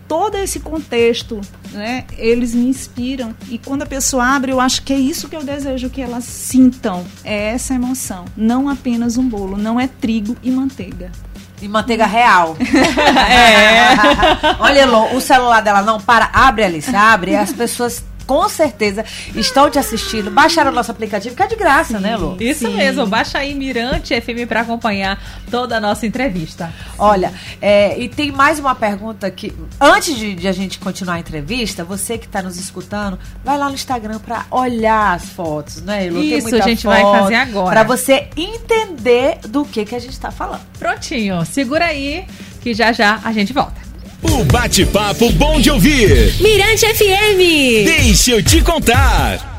todo 0.09 0.37
esse 0.37 0.59
contexto, 0.59 1.41
né, 1.71 2.05
eles 2.17 2.55
me 2.55 2.67
inspiram. 2.67 3.35
E 3.49 3.59
quando 3.59 3.83
a 3.83 3.87
pessoa 3.87 4.27
abre, 4.27 4.51
eu 4.51 4.59
acho 4.59 4.83
que 4.83 4.93
é 4.93 4.99
isso 4.99 5.29
que 5.29 5.37
eu 5.37 5.45
desejo 5.45 5.91
que 5.91 6.01
elas 6.01 6.25
sintam. 6.25 7.05
É 7.23 7.51
essa 7.51 7.75
emoção. 7.75 8.25
Não 8.37 8.69
apenas 8.69 9.19
um 9.19 9.29
bolo, 9.29 9.57
não 9.57 9.79
é 9.79 9.87
trigo 9.87 10.37
e 10.43 10.51
manteiga. 10.51 11.13
E 11.61 11.69
manteiga 11.69 12.07
real. 12.07 12.57
é. 13.31 14.57
Olha, 14.59 14.81
Elô, 14.81 15.15
o 15.15 15.21
celular 15.21 15.61
dela 15.61 15.83
não 15.83 16.01
para, 16.01 16.31
abre, 16.33 16.65
Alice, 16.65 16.95
abre, 16.95 17.37
as 17.37 17.53
pessoas 17.53 18.03
com 18.29 18.47
certeza 18.47 19.07
estão 19.35 19.71
te 19.71 19.79
assistindo. 19.79 20.31
Baixaram 20.31 20.71
o 20.71 20.75
nosso 20.75 20.91
aplicativo, 20.91 21.35
que 21.35 21.43
é 21.43 21.47
de 21.47 21.57
graça, 21.57 21.97
Sim, 21.97 22.03
né, 22.05 22.15
Lu? 22.15 22.37
Isso 22.39 22.67
Sim. 22.67 22.77
mesmo. 22.77 23.07
Baixa 23.07 23.39
aí 23.39 23.55
Mirante 23.55 24.21
FM 24.21 24.47
para 24.47 24.61
acompanhar 24.61 25.19
toda 25.51 25.79
a 25.79 25.81
nossa 25.81 26.07
entrevista. 26.07 26.71
Olha, 26.99 27.33
é, 27.61 27.99
e 27.99 28.07
tem 28.07 28.31
mais 28.31 28.59
uma 28.59 28.75
pergunta 28.75 29.31
que, 29.31 29.55
antes 29.81 30.15
de, 30.15 30.35
de 30.35 30.47
a 30.47 30.53
gente 30.53 30.79
continuar 30.79 31.15
a 31.15 31.21
entrevista, 31.21 31.83
você 31.83 32.19
que 32.19 32.27
está 32.27 32.43
nos 32.43 32.59
escutando, 32.61 33.19
vai 33.43 33.57
lá 33.57 33.71
no 33.71 33.75
Instagram 33.75 34.19
para 34.19 34.45
olhar 34.51 35.15
as 35.15 35.25
fotos, 35.31 35.81
né, 35.81 36.11
Lu? 36.11 36.23
Isso, 36.23 36.55
a 36.55 36.61
gente 36.61 36.85
vai 36.85 37.01
fazer 37.01 37.35
agora. 37.37 37.71
Para 37.71 37.83
você 37.83 38.29
entender 38.37 39.39
do 39.49 39.65
que, 39.65 39.87
que 39.87 39.95
a 39.95 39.99
gente 39.99 40.13
está 40.13 40.31
falando. 40.31 40.61
Prontinho. 40.79 41.43
Segura 41.47 41.87
aí 41.87 42.27
que 42.61 42.75
já 42.75 42.93
já 42.93 43.21
a 43.25 43.33
gente 43.33 43.55
volta. 43.55 43.88
O 44.23 44.45
bate-papo 44.45 45.31
bom 45.33 45.61
de 45.61 45.71
ouvir. 45.71 46.35
Mirante 46.41 46.87
FM. 46.87 47.85
Deixa 47.85 48.33
eu 48.33 48.43
te 48.43 48.61
contar. 48.63 49.58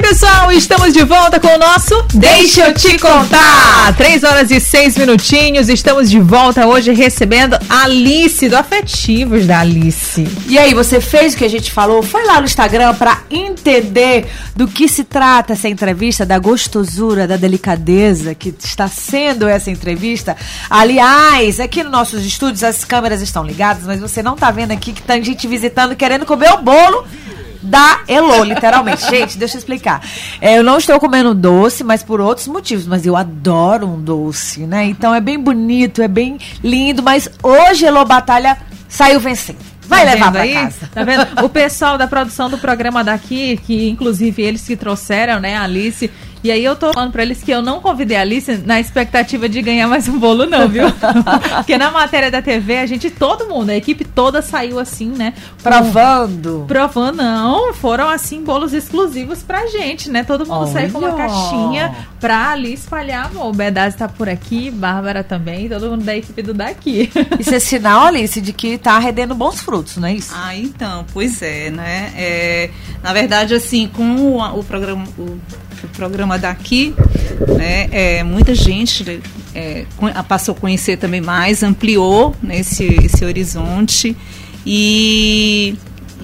Pessoal, 0.00 0.52
estamos 0.52 0.92
de 0.92 1.02
volta 1.04 1.40
com 1.40 1.48
o 1.48 1.58
nosso 1.58 2.02
Deixa 2.12 2.68
eu 2.68 2.74
te 2.74 2.98
contar. 2.98 3.94
Três 3.96 4.22
horas 4.24 4.50
e 4.50 4.60
seis 4.60 4.96
minutinhos, 4.96 5.70
estamos 5.70 6.10
de 6.10 6.20
volta 6.20 6.66
hoje 6.66 6.92
recebendo 6.92 7.56
Alice, 7.68 8.46
do 8.48 8.56
Afetivos 8.56 9.46
da 9.46 9.60
Alice. 9.60 10.26
E 10.48 10.58
aí, 10.58 10.74
você 10.74 11.00
fez 11.00 11.32
o 11.32 11.36
que 11.38 11.44
a 11.44 11.48
gente 11.48 11.72
falou? 11.72 12.02
Foi 12.02 12.24
lá 12.26 12.40
no 12.40 12.46
Instagram 12.46 12.94
para 12.94 13.22
entender 13.30 14.26
do 14.54 14.68
que 14.68 14.86
se 14.86 15.02
trata 15.02 15.54
essa 15.54 15.68
entrevista, 15.68 16.26
da 16.26 16.38
gostosura, 16.38 17.26
da 17.26 17.36
delicadeza 17.36 18.34
que 18.34 18.54
está 18.62 18.88
sendo 18.88 19.48
essa 19.48 19.70
entrevista. 19.70 20.36
Aliás, 20.68 21.58
aqui 21.58 21.82
nos 21.82 21.92
nossos 21.92 22.24
estúdios 22.24 22.62
as 22.62 22.84
câmeras 22.84 23.22
estão 23.22 23.42
ligadas, 23.42 23.84
mas 23.84 24.00
você 24.00 24.22
não 24.22 24.34
está 24.34 24.50
vendo 24.50 24.72
aqui 24.72 24.92
que 24.92 25.02
tem 25.02 25.24
gente 25.24 25.46
visitando 25.48 25.96
querendo 25.96 26.26
comer 26.26 26.52
o 26.52 26.58
bolo 26.58 27.06
da 27.66 28.00
Elo, 28.08 28.44
literalmente. 28.44 29.04
Gente, 29.10 29.36
deixa 29.36 29.56
eu 29.56 29.58
explicar. 29.58 30.00
É, 30.40 30.58
eu 30.58 30.62
não 30.62 30.78
estou 30.78 30.98
comendo 30.98 31.34
doce, 31.34 31.82
mas 31.84 32.02
por 32.02 32.20
outros 32.20 32.46
motivos. 32.48 32.86
Mas 32.86 33.04
eu 33.04 33.16
adoro 33.16 33.86
um 33.86 34.00
doce, 34.00 34.60
né? 34.60 34.84
Então 34.84 35.14
é 35.14 35.20
bem 35.20 35.38
bonito, 35.38 36.00
é 36.02 36.08
bem 36.08 36.38
lindo. 36.62 37.02
Mas 37.02 37.28
hoje 37.42 37.84
Elo 37.84 38.04
Batalha 38.04 38.56
saiu 38.88 39.20
vencendo. 39.20 39.58
Vai 39.88 40.04
Tá 40.04 40.12
levar 40.12 40.32
pra 40.32 40.48
casa. 40.48 40.90
Tá 40.92 41.04
vendo? 41.04 41.44
O 41.44 41.48
pessoal 41.48 41.96
da 41.96 42.06
produção 42.08 42.50
do 42.50 42.58
programa 42.58 43.04
daqui, 43.04 43.56
que 43.64 43.88
inclusive 43.88 44.42
eles 44.42 44.66
que 44.66 44.76
trouxeram, 44.76 45.38
né, 45.38 45.56
a 45.56 45.62
Alice. 45.62 46.10
E 46.44 46.50
aí 46.50 46.64
eu 46.64 46.76
tô 46.76 46.92
falando 46.92 47.10
pra 47.12 47.22
eles 47.22 47.42
que 47.42 47.50
eu 47.50 47.60
não 47.62 47.80
convidei 47.80 48.16
a 48.16 48.20
Alice 48.20 48.58
na 48.64 48.78
expectativa 48.78 49.48
de 49.48 49.60
ganhar 49.62 49.88
mais 49.88 50.06
um 50.08 50.18
bolo, 50.18 50.46
não, 50.46 50.68
viu? 50.68 50.84
Porque 51.56 51.76
na 51.76 51.90
matéria 51.90 52.30
da 52.30 52.40
TV, 52.40 52.76
a 52.78 52.86
gente, 52.86 53.10
todo 53.10 53.48
mundo, 53.48 53.70
a 53.70 53.74
equipe 53.76 54.04
toda 54.04 54.40
saiu 54.42 54.78
assim, 54.78 55.08
né? 55.08 55.32
com- 55.62 55.62
Provando. 55.70 56.64
Provando, 56.68 57.16
não, 57.16 57.74
foram 57.74 58.08
assim 58.08 58.42
bolos 58.44 58.72
exclusivos 58.72 59.42
pra 59.42 59.66
gente, 59.66 60.10
né? 60.10 60.22
Todo 60.24 60.46
mundo 60.46 60.70
saiu 60.72 60.90
com 60.90 60.98
uma 60.98 61.08
Olha! 61.14 61.16
caixinha 61.16 61.94
pra 62.20 62.50
ali 62.52 62.74
espalhar 62.74 63.26
amor. 63.26 63.46
O 63.48 63.52
Bedaz 63.52 63.94
tá 63.96 64.06
por 64.08 64.28
aqui, 64.28 64.70
Bárbara 64.70 65.24
também, 65.24 65.68
todo 65.68 65.90
mundo 65.90 66.04
da 66.04 66.16
equipe 66.16 66.42
do 66.42 66.54
daqui. 66.54 67.10
Isso 67.40 67.54
é 67.54 67.58
sinal, 67.58 68.04
Alice, 68.06 68.40
de 68.40 68.52
que 68.52 68.78
tá 68.78 68.98
rendendo 68.98 69.34
bons 69.34 69.60
frutos, 69.60 69.96
não 69.96 70.08
é 70.08 70.14
isso? 70.14 70.32
Ah, 70.36 70.54
então, 70.56 71.04
pois 71.12 71.40
é, 71.42 71.70
né? 71.70 72.12
É, 72.16 72.70
na 73.02 73.12
verdade, 73.12 73.54
assim, 73.54 73.88
com 73.88 74.16
o, 74.16 74.58
o 74.60 74.62
programa, 74.64 75.04
o, 75.18 75.38
o 75.86 75.96
programa 75.96 76.38
daqui, 76.38 76.94
né, 77.56 77.88
é, 77.90 78.22
muita 78.22 78.54
gente 78.54 79.20
é, 79.54 79.84
con- 79.96 80.12
passou 80.28 80.54
a 80.54 80.58
conhecer 80.60 80.96
também 80.98 81.20
mais, 81.20 81.62
ampliou 81.62 82.34
né, 82.42 82.60
esse, 82.60 82.84
esse 83.04 83.24
horizonte. 83.24 84.16
E 84.64 85.74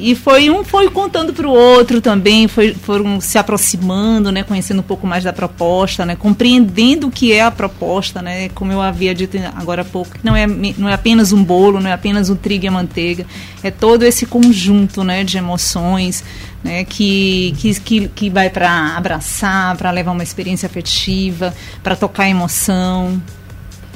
e 0.03 0.17
foi 0.17 0.51
um 0.51 0.65
foi 0.65 0.91
contando 0.91 1.33
para 1.33 1.47
o 1.47 1.51
outro 1.51 2.01
também, 2.01 2.49
foi, 2.49 2.75
foram 2.75 3.21
se 3.21 3.39
aproximando, 3.39 4.33
né, 4.33 4.43
conhecendo 4.43 4.81
um 4.81 4.83
pouco 4.83 5.07
mais 5.07 5.23
da 5.23 5.33
proposta, 5.33 6.05
né, 6.05 6.17
compreendendo 6.17 7.07
o 7.07 7.11
que 7.11 7.33
é 7.33 7.41
a 7.41 7.51
proposta, 7.53 8.21
né, 8.21 8.49
como 8.49 8.73
eu 8.73 8.83
havia 8.83 9.15
dito 9.15 9.39
agora 9.55 9.83
há 9.83 9.85
pouco, 9.85 10.11
não 10.25 10.35
é, 10.35 10.45
não 10.47 10.89
é 10.89 10.95
apenas 10.95 11.33
um 11.33 11.45
bolo, 11.45 11.81
não 11.81 11.89
é 11.89 11.93
apenas 11.93 12.29
um 12.29 12.35
trigo 12.35 12.65
e 12.65 12.69
a 12.69 12.73
manteiga, 12.73 13.25
é 13.63 13.71
todo 13.71 14.03
esse 14.03 14.27
conjunto, 14.27 15.05
né, 15.05 15.23
de 15.23 15.39
emoções, 15.39 16.25
né, 16.65 16.85
que, 16.85 17.55
que, 17.85 18.09
que 18.09 18.29
vai 18.29 18.51
para 18.51 18.97
abraçar, 18.97 19.77
para 19.77 19.93
levar 19.93 20.11
uma 20.11 20.25
experiência 20.25 20.67
afetiva, 20.67 21.55
para 21.83 21.95
tocar 21.95 22.29
emoção. 22.29 23.23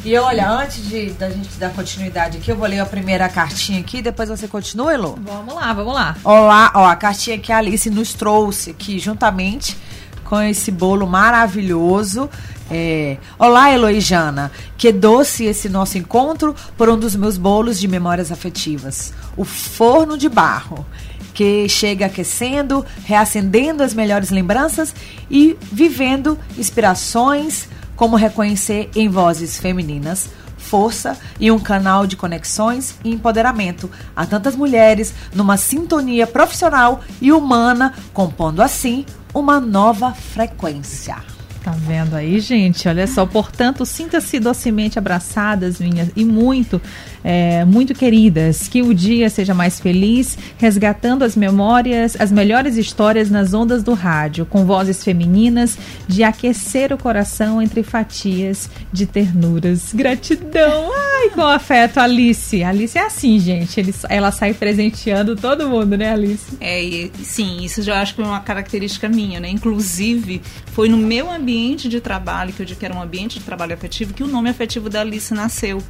E 0.06 0.16
olha, 0.16 0.48
antes 0.48 0.88
de, 0.88 1.10
da 1.14 1.28
gente 1.28 1.48
dar 1.58 1.70
continuidade 1.70 2.38
aqui, 2.38 2.48
eu 2.48 2.56
vou 2.56 2.68
ler 2.68 2.78
a 2.78 2.86
primeira 2.86 3.28
cartinha 3.28 3.80
aqui, 3.80 4.00
depois 4.00 4.28
você 4.28 4.46
continua, 4.46 4.94
Elô? 4.94 5.18
vamos 5.20 5.52
lá, 5.52 5.72
vamos 5.72 5.92
lá. 5.92 6.16
Olá, 6.22 6.70
ó, 6.76 6.86
a 6.86 6.94
cartinha 6.94 7.36
que 7.36 7.52
a 7.52 7.58
Alice 7.58 7.90
nos 7.90 8.14
trouxe 8.14 8.70
aqui, 8.70 9.00
juntamente 9.00 9.76
com 10.22 10.40
esse 10.40 10.70
bolo 10.70 11.08
maravilhoso. 11.08 12.30
É, 12.70 13.16
Olá, 13.36 13.72
Eloijana. 13.72 14.52
Que 14.78 14.92
doce 14.92 15.44
esse 15.44 15.68
nosso 15.68 15.98
encontro 15.98 16.54
por 16.76 16.88
um 16.88 16.96
dos 16.96 17.16
meus 17.16 17.36
bolos 17.36 17.76
de 17.76 17.88
memórias 17.88 18.30
afetivas. 18.30 19.12
O 19.36 19.44
forno 19.44 20.16
de 20.16 20.28
barro. 20.28 20.86
Que 21.34 21.68
chega 21.68 22.06
aquecendo, 22.06 22.86
reacendendo 23.04 23.82
as 23.82 23.92
melhores 23.92 24.30
lembranças 24.30 24.94
e 25.28 25.56
vivendo 25.60 26.38
inspirações, 26.56 27.68
como 27.96 28.16
reconhecer 28.16 28.90
em 28.94 29.08
vozes 29.08 29.58
femininas 29.58 30.28
força 30.56 31.16
e 31.38 31.50
um 31.50 31.58
canal 31.58 32.06
de 32.06 32.16
conexões 32.16 32.98
e 33.04 33.10
empoderamento 33.10 33.90
a 34.14 34.26
tantas 34.26 34.56
mulheres 34.56 35.14
numa 35.34 35.56
sintonia 35.56 36.26
profissional 36.26 37.00
e 37.20 37.32
humana, 37.32 37.94
compondo 38.12 38.60
assim 38.60 39.04
uma 39.32 39.60
nova 39.60 40.12
frequência. 40.12 41.35
Tá 41.66 41.72
vendo 41.72 42.14
aí, 42.14 42.38
gente? 42.38 42.86
Olha 42.86 43.08
só, 43.08 43.26
portanto, 43.26 43.84
sinta-se 43.84 44.38
docemente 44.38 45.00
abraçadas, 45.00 45.80
minhas, 45.80 46.10
e 46.14 46.24
muito, 46.24 46.80
é, 47.24 47.64
muito 47.64 47.92
queridas. 47.92 48.68
Que 48.68 48.82
o 48.82 48.94
dia 48.94 49.28
seja 49.28 49.52
mais 49.52 49.80
feliz, 49.80 50.38
resgatando 50.58 51.24
as 51.24 51.34
memórias, 51.34 52.16
as 52.20 52.30
melhores 52.30 52.76
histórias 52.76 53.28
nas 53.30 53.52
ondas 53.52 53.82
do 53.82 53.94
rádio, 53.94 54.46
com 54.46 54.64
vozes 54.64 55.02
femininas, 55.02 55.76
de 56.06 56.22
aquecer 56.22 56.92
o 56.92 56.96
coração 56.98 57.60
entre 57.60 57.82
fatias 57.82 58.70
de 58.92 59.04
ternuras. 59.04 59.92
Gratidão! 59.92 60.92
Ai, 60.94 61.30
com 61.30 61.42
afeto, 61.42 61.98
Alice. 61.98 62.62
Alice 62.62 62.96
é 62.96 63.04
assim, 63.04 63.40
gente. 63.40 63.80
Ele- 63.80 63.92
ela 64.08 64.30
sai 64.30 64.54
presenteando 64.54 65.34
todo 65.34 65.68
mundo, 65.68 65.96
né, 65.96 66.12
Alice? 66.12 66.46
É, 66.60 67.08
sim, 67.24 67.64
isso 67.64 67.82
já 67.82 68.00
acho 68.00 68.14
que 68.14 68.22
é 68.22 68.24
uma 68.24 68.38
característica 68.38 69.08
minha, 69.08 69.40
né? 69.40 69.50
Inclusive, 69.50 70.40
foi 70.72 70.88
no 70.88 70.96
meu 70.96 71.28
ambiente 71.28 71.55
de 71.88 72.00
trabalho, 72.00 72.52
que 72.52 72.60
eu 72.60 72.66
digo 72.66 72.78
que 72.78 72.84
era 72.84 72.94
um 72.94 73.00
ambiente 73.00 73.38
de 73.38 73.44
trabalho 73.44 73.72
afetivo, 73.74 74.12
que 74.12 74.22
o 74.22 74.26
nome 74.26 74.50
afetivo 74.50 74.90
da 74.90 75.00
Alice 75.00 75.32
nasceu. 75.32 75.82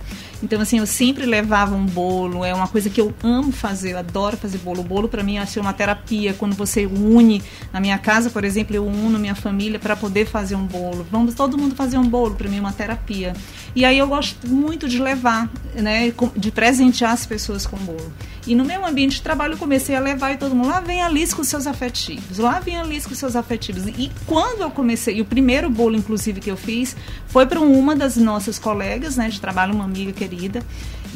Então, 0.42 0.61
assim, 0.61 0.78
eu 0.78 0.87
sempre 0.87 1.26
levava 1.26 1.75
um 1.75 1.85
bolo, 1.85 2.44
é 2.44 2.54
uma 2.54 2.68
coisa 2.68 2.88
que 2.88 3.00
eu 3.00 3.12
amo 3.23 3.50
fazer, 3.50 3.92
eu 3.92 3.99
adoro 3.99 4.37
fazer 4.37 4.58
bolo. 4.58 4.80
O 4.80 4.85
bolo, 4.85 5.08
para 5.08 5.23
mim, 5.23 5.38
é 5.38 5.61
uma 5.61 5.73
terapia. 5.73 6.35
Quando 6.35 6.54
você 6.54 6.87
une, 6.87 7.42
na 7.73 7.80
minha 7.80 7.99
casa, 7.99 8.30
por 8.30 8.44
exemplo, 8.44 8.76
eu 8.76 8.87
uno 8.87 9.18
minha 9.18 9.35
família 9.35 9.78
para 9.78 9.96
poder 9.96 10.26
fazer 10.26 10.54
um 10.54 10.66
bolo. 10.66 11.06
Vamos 11.11 11.35
todo 11.35 11.58
mundo 11.58 11.75
fazer 11.75 11.99
um 11.99 12.08
bolo, 12.08 12.35
para 12.35 12.49
mim 12.49 12.58
é 12.58 12.61
uma 12.61 12.73
terapia. 12.73 13.35
E 13.76 13.85
aí 13.85 13.99
eu 13.99 14.09
gosto 14.09 14.49
muito 14.49 14.88
de 14.88 14.99
levar, 14.99 15.50
né, 15.75 16.11
de 16.35 16.50
presentear 16.50 17.12
as 17.12 17.26
pessoas 17.26 17.66
com 17.66 17.76
bolo. 17.76 18.11
E 18.47 18.54
no 18.54 18.64
meu 18.64 18.87
ambiente 18.87 19.16
de 19.16 19.23
trabalho 19.23 19.52
eu 19.52 19.59
comecei 19.59 19.95
a 19.95 20.00
levar 20.00 20.33
e 20.33 20.38
todo 20.38 20.54
mundo, 20.54 20.68
lá 20.68 20.80
vem 20.80 21.02
a 21.02 21.06
Alice 21.06 21.37
com 21.37 21.45
seus 21.45 21.66
afetivos, 21.66 22.38
lá 22.38 22.59
vem 22.59 22.78
a 22.78 22.80
Alice 22.80 23.06
com 23.06 23.14
seus 23.14 23.37
afetivos. 23.37 23.87
E 23.87 24.11
quando 24.25 24.62
eu 24.62 24.71
comecei, 24.71 25.18
e 25.18 25.21
o 25.21 25.26
primeiro 25.26 25.68
bolo, 25.68 25.95
inclusive, 25.95 26.40
que 26.40 26.50
eu 26.50 26.56
fiz, 26.56 26.97
foi 27.26 27.45
para 27.45 27.61
uma 27.61 27.95
das 27.95 28.16
nossas 28.16 28.59
colegas, 28.59 29.18
né, 29.18 29.28
de 29.28 29.38
trabalho, 29.38 29.75
uma 29.75 29.85
amiga 29.85 30.11
querida, 30.11 30.62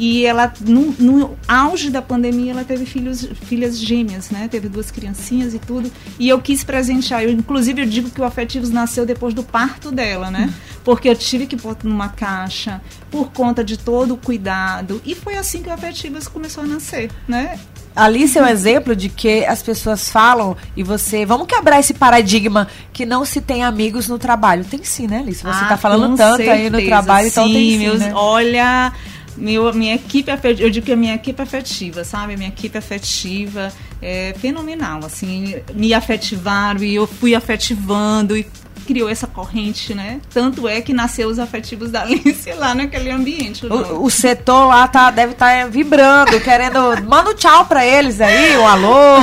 e 0.01 0.25
ela, 0.25 0.51
no, 0.61 0.93
no 0.99 1.39
auge 1.47 1.91
da 1.91 2.01
pandemia, 2.01 2.53
ela 2.53 2.65
teve 2.65 2.87
filhos, 2.87 3.29
filhas 3.43 3.79
gêmeas, 3.79 4.31
né, 4.31 4.49
teve 4.51 4.67
duas 4.67 4.91
criancinhas 4.91 5.53
e 5.53 5.59
tudo, 5.59 5.93
e 6.19 6.27
eu 6.27 6.41
quis 6.41 6.65
presentear, 6.65 7.23
eu, 7.23 7.31
inclusive 7.31 7.83
eu 7.83 7.87
digo 7.87 8.09
que 8.09 8.19
o 8.19 8.25
Afetivos 8.25 8.71
nasceu 8.71 9.05
depois 9.05 9.35
do 9.35 9.43
parto 9.43 9.93
dela, 9.93 10.31
né, 10.31 10.53
porque 10.83 11.07
eu 11.07 11.15
tive 11.15 11.47
que 11.47 11.55
botar 11.55 11.87
numa 11.87 12.09
caixa, 12.09 12.81
por 13.11 13.31
conta 13.31 13.63
de 13.63 13.77
todo 13.77 14.15
o 14.15 14.17
cuidado, 14.17 15.03
e 15.05 15.15
foi 15.15 15.37
assim 15.37 15.63
que 15.63 15.69
o 15.69 15.73
Afetivos 15.73 16.27
começou 16.27 16.65
a 16.65 16.67
nascer, 16.67 17.11
né, 17.29 17.61
Alice 17.95 18.39
é 18.39 18.43
um 18.43 18.47
exemplo 18.47 18.95
de 18.95 19.09
que 19.09 19.45
as 19.45 19.63
pessoas 19.63 20.09
falam 20.09 20.57
e 20.77 20.83
você. 20.83 21.27
Vamos 21.27 21.49
quebrar 21.49 21.81
esse 21.81 21.93
paradigma 21.93 22.69
que 22.93 23.05
não 23.05 23.25
se 23.25 23.41
tem 23.41 23.65
amigos 23.65 24.07
no 24.07 24.17
trabalho. 24.17 24.65
Tem 24.65 24.83
sim, 24.85 25.09
né, 25.09 25.19
Alice? 25.19 25.43
Você 25.43 25.65
Ah, 25.65 25.69
tá 25.71 25.77
falando 25.77 26.17
tanto 26.17 26.41
aí 26.43 26.71
no 26.71 26.79
certeza, 26.79 26.87
trabalho, 26.87 27.27
então 27.27 27.47
sim, 27.49 27.53
tem 27.53 27.71
sim. 27.71 27.79
meus, 27.79 27.99
né? 27.99 28.13
Olha, 28.15 28.93
meu, 29.41 29.73
minha 29.73 29.95
equipe 29.95 30.31
eu 30.59 30.71
digo 30.71 30.87
que 30.87 30.93
a 30.93 30.97
minha 30.97 31.15
equipe 31.15 31.41
afetiva, 31.41 32.05
sabe? 32.05 32.37
Minha 32.37 32.51
equipe 32.51 32.77
afetiva 32.77 33.73
é 34.03 34.35
fenomenal, 34.39 35.05
assim, 35.05 35.57
me 35.75 35.93
afetivaram 35.95 36.83
e 36.83 36.95
eu 36.95 37.07
fui 37.07 37.35
afetivando 37.35 38.37
e 38.37 38.47
criou 38.91 39.09
essa 39.09 39.29
corrente, 39.29 39.95
né? 39.95 40.21
Tanto 40.35 40.67
é 40.67 40.81
que 40.81 40.93
nasceu 40.93 41.29
os 41.29 41.39
afetivos 41.39 41.93
da 41.93 42.03
Alice 42.03 42.53
lá 42.55 42.75
naquele 42.75 43.09
ambiente. 43.09 43.65
o 43.65 43.69
nome. 43.69 43.85
O, 43.93 44.11
setor 44.11 44.67
lá 44.67 44.89
tá, 44.89 45.13
deve 45.13 45.33
estar 45.33 45.69
vibrando, 45.69 46.41
querendo. 46.41 46.81
Manda 47.07 47.31
um 47.31 47.35
tchau 47.35 47.65
pra 47.67 47.87
eles 47.87 48.21
aí, 48.21 48.57
um 48.59 48.67
alô. 48.67 49.19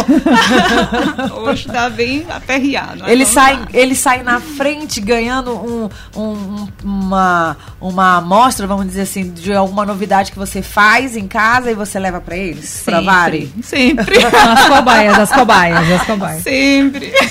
Hoje 1.44 1.68
tá 1.68 1.90
bem 1.90 2.26
aperreado. 2.30 3.04
Ele 3.10 3.26
sai, 3.26 3.56
lá. 3.60 3.68
ele 3.74 3.94
sai 3.94 4.24
na 4.24 4.40
frente 4.40 5.02
ganhando 5.02 5.52
um, 5.52 5.90
um- 6.16 6.68
uma, 6.84 7.58
uma 7.82 8.18
amostra, 8.18 8.66
vamos 8.66 8.86
dizer 8.88 9.02
assim, 9.02 9.30
de 9.32 9.54
alguma 9.54 9.86
novidade 9.86 10.32
que 10.32 10.38
você 10.40 10.62
faz 10.62 11.18
em 11.18 11.28
casa 11.28 11.70
e 11.70 11.74
você 11.74 12.00
leva 12.00 12.22
pra 12.22 12.38
eles 12.38 12.84
provarem. 12.86 13.52
Sempre. 13.62 14.18
As 14.24 14.66
cobaias, 14.68 15.20
as 15.20 15.32
cobaias, 15.32 15.92
as 15.92 16.04
cobaias. 16.06 16.44
Sempre. 16.44 17.12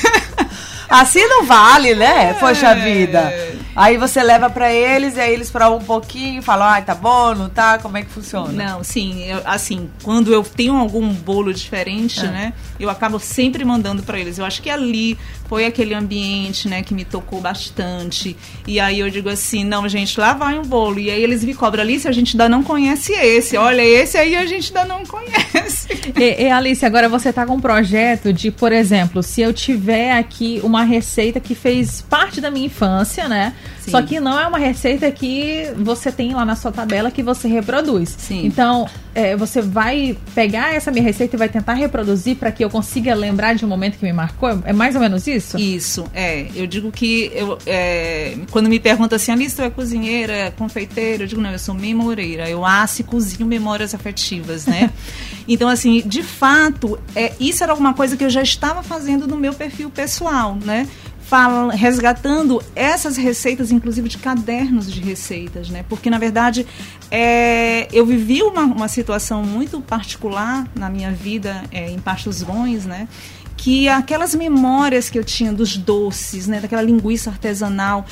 Assim 0.88 1.26
não 1.26 1.44
vale, 1.44 1.94
né? 1.94 2.34
Poxa 2.38 2.68
É. 2.68 2.74
vida. 2.74 3.32
Aí 3.76 3.98
você 3.98 4.22
leva 4.22 4.48
pra 4.48 4.72
eles 4.72 5.16
e 5.16 5.20
aí 5.20 5.32
eles 5.34 5.50
provam 5.50 5.78
um 5.78 5.84
pouquinho, 5.84 6.40
falam, 6.42 6.66
ah, 6.66 6.80
tá 6.80 6.94
bom, 6.94 7.34
não 7.34 7.48
tá? 7.50 7.78
Como 7.78 7.96
é 7.98 8.02
que 8.02 8.10
funciona? 8.10 8.50
Não, 8.50 8.82
sim, 8.82 9.22
eu- 9.24 9.42
assim, 9.44 9.90
quando 10.02 10.32
eu 10.32 10.42
tenho 10.42 10.74
algum 10.74 11.06
bolo 11.12 11.52
diferente, 11.52 12.20
Ah. 12.24 12.30
né, 12.30 12.52
eu 12.80 12.88
acabo 12.88 13.18
sempre 13.18 13.64
mandando 13.66 14.02
pra 14.02 14.18
eles. 14.18 14.38
Eu 14.38 14.46
acho 14.46 14.62
que 14.62 14.70
ali 14.70 15.18
foi 15.48 15.66
aquele 15.66 15.92
ambiente, 15.94 16.68
né, 16.68 16.82
que 16.82 16.94
me 16.94 17.04
tocou 17.04 17.40
bastante. 17.40 18.34
E 18.66 18.80
aí 18.80 18.98
eu 18.98 19.10
digo 19.10 19.28
assim, 19.28 19.62
não, 19.62 19.86
gente, 19.88 20.18
lá 20.18 20.32
vai 20.32 20.58
um 20.58 20.62
bolo. 20.62 20.98
E 20.98 21.10
aí 21.10 21.22
eles 21.22 21.44
me 21.44 21.54
cobram 21.54 21.82
ali 21.82 22.00
se 22.00 22.08
a 22.08 22.12
gente 22.12 22.32
ainda 22.34 22.48
não 22.48 22.62
conhece 22.62 23.12
esse. 23.12 23.56
Olha, 23.58 23.82
esse 23.82 24.16
aí 24.16 24.34
a 24.36 24.46
gente 24.46 24.74
ainda 24.76 24.84
não 24.94 25.04
conhece. 25.04 25.86
E, 26.16 26.44
e, 26.44 26.50
Alice, 26.50 26.84
agora 26.86 27.08
você 27.08 27.32
tá 27.32 27.44
com 27.44 27.54
um 27.56 27.60
projeto 27.60 28.32
de, 28.32 28.50
por 28.50 28.72
exemplo, 28.72 29.22
se 29.22 29.40
eu 29.42 29.52
tiver 29.52 30.12
aqui 30.16 30.60
uma 30.62 30.82
receita 30.84 31.38
que 31.40 31.54
fez 31.54 32.00
parte 32.00 32.40
da 32.40 32.50
minha 32.50 32.66
infância, 32.66 33.28
né? 33.28 33.52
Sim. 33.80 33.90
Só 33.90 34.02
que 34.02 34.18
não 34.18 34.38
é 34.38 34.46
uma 34.46 34.58
receita 34.58 35.10
que 35.10 35.70
você 35.76 36.10
tem 36.10 36.34
lá 36.34 36.44
na 36.44 36.56
sua 36.56 36.72
tabela 36.72 37.10
que 37.10 37.22
você 37.22 37.46
reproduz. 37.48 38.14
Sim. 38.18 38.44
Então, 38.44 38.88
é, 39.14 39.36
você 39.36 39.62
vai 39.62 40.16
pegar 40.34 40.74
essa 40.74 40.90
minha 40.90 41.02
receita 41.02 41.36
e 41.36 41.38
vai 41.38 41.48
tentar 41.48 41.74
reproduzir 41.74 42.36
para 42.36 42.50
que 42.50 42.64
eu 42.64 42.68
consiga 42.68 43.14
lembrar 43.14 43.54
de 43.54 43.64
um 43.64 43.68
momento 43.68 43.96
que 43.96 44.04
me 44.04 44.12
marcou? 44.12 44.60
É 44.64 44.72
mais 44.72 44.94
ou 44.94 45.00
menos 45.00 45.26
isso? 45.26 45.58
Isso, 45.58 46.04
é. 46.12 46.48
Eu 46.54 46.66
digo 46.66 46.90
que 46.90 47.30
eu, 47.34 47.58
é, 47.66 48.36
quando 48.50 48.68
me 48.68 48.78
perguntam 48.78 49.16
assim, 49.16 49.32
Alice, 49.32 49.54
tu 49.54 49.62
é 49.62 49.70
cozinheira, 49.70 50.32
é 50.32 50.50
confeiteira? 50.50 51.22
Eu 51.22 51.26
digo, 51.26 51.40
não, 51.40 51.50
eu 51.50 51.58
sou 51.58 51.74
memoreira. 51.74 52.48
Eu 52.50 52.66
asso 52.66 53.00
e 53.00 53.04
cozinho 53.04 53.46
memórias 53.46 53.94
afetivas, 53.94 54.66
né? 54.66 54.90
então, 55.48 55.68
assim, 55.68 56.02
de 56.04 56.22
fato, 56.22 56.98
é, 57.14 57.32
isso 57.40 57.62
era 57.62 57.72
alguma 57.72 57.94
coisa 57.94 58.16
que 58.16 58.24
eu 58.24 58.30
já 58.30 58.42
estava 58.42 58.82
fazendo 58.82 59.26
no 59.26 59.36
meu 59.36 59.54
perfil 59.54 59.88
pessoal, 59.88 60.58
né? 60.62 60.88
Fala, 61.28 61.72
resgatando 61.72 62.62
essas 62.74 63.16
receitas, 63.16 63.72
inclusive 63.72 64.08
de 64.08 64.18
cadernos 64.18 64.90
de 64.90 65.00
receitas, 65.00 65.68
né? 65.68 65.84
Porque, 65.88 66.08
na 66.08 66.18
verdade, 66.18 66.64
é, 67.10 67.88
eu 67.92 68.06
vivi 68.06 68.42
uma, 68.42 68.62
uma 68.62 68.88
situação 68.88 69.42
muito 69.42 69.80
particular 69.80 70.68
na 70.74 70.88
minha 70.88 71.10
vida 71.10 71.64
é, 71.72 71.90
em 71.90 71.98
Pastos 71.98 72.42
Bons, 72.42 72.86
né? 72.86 73.08
que 73.56 73.88
aquelas 73.88 74.34
memórias 74.34 75.08
que 75.08 75.18
eu 75.18 75.24
tinha 75.24 75.50
dos 75.50 75.76
doces, 75.78 76.46
né, 76.46 76.60
daquela 76.60 76.82
linguiça 76.82 77.30
artesanal, 77.30 78.04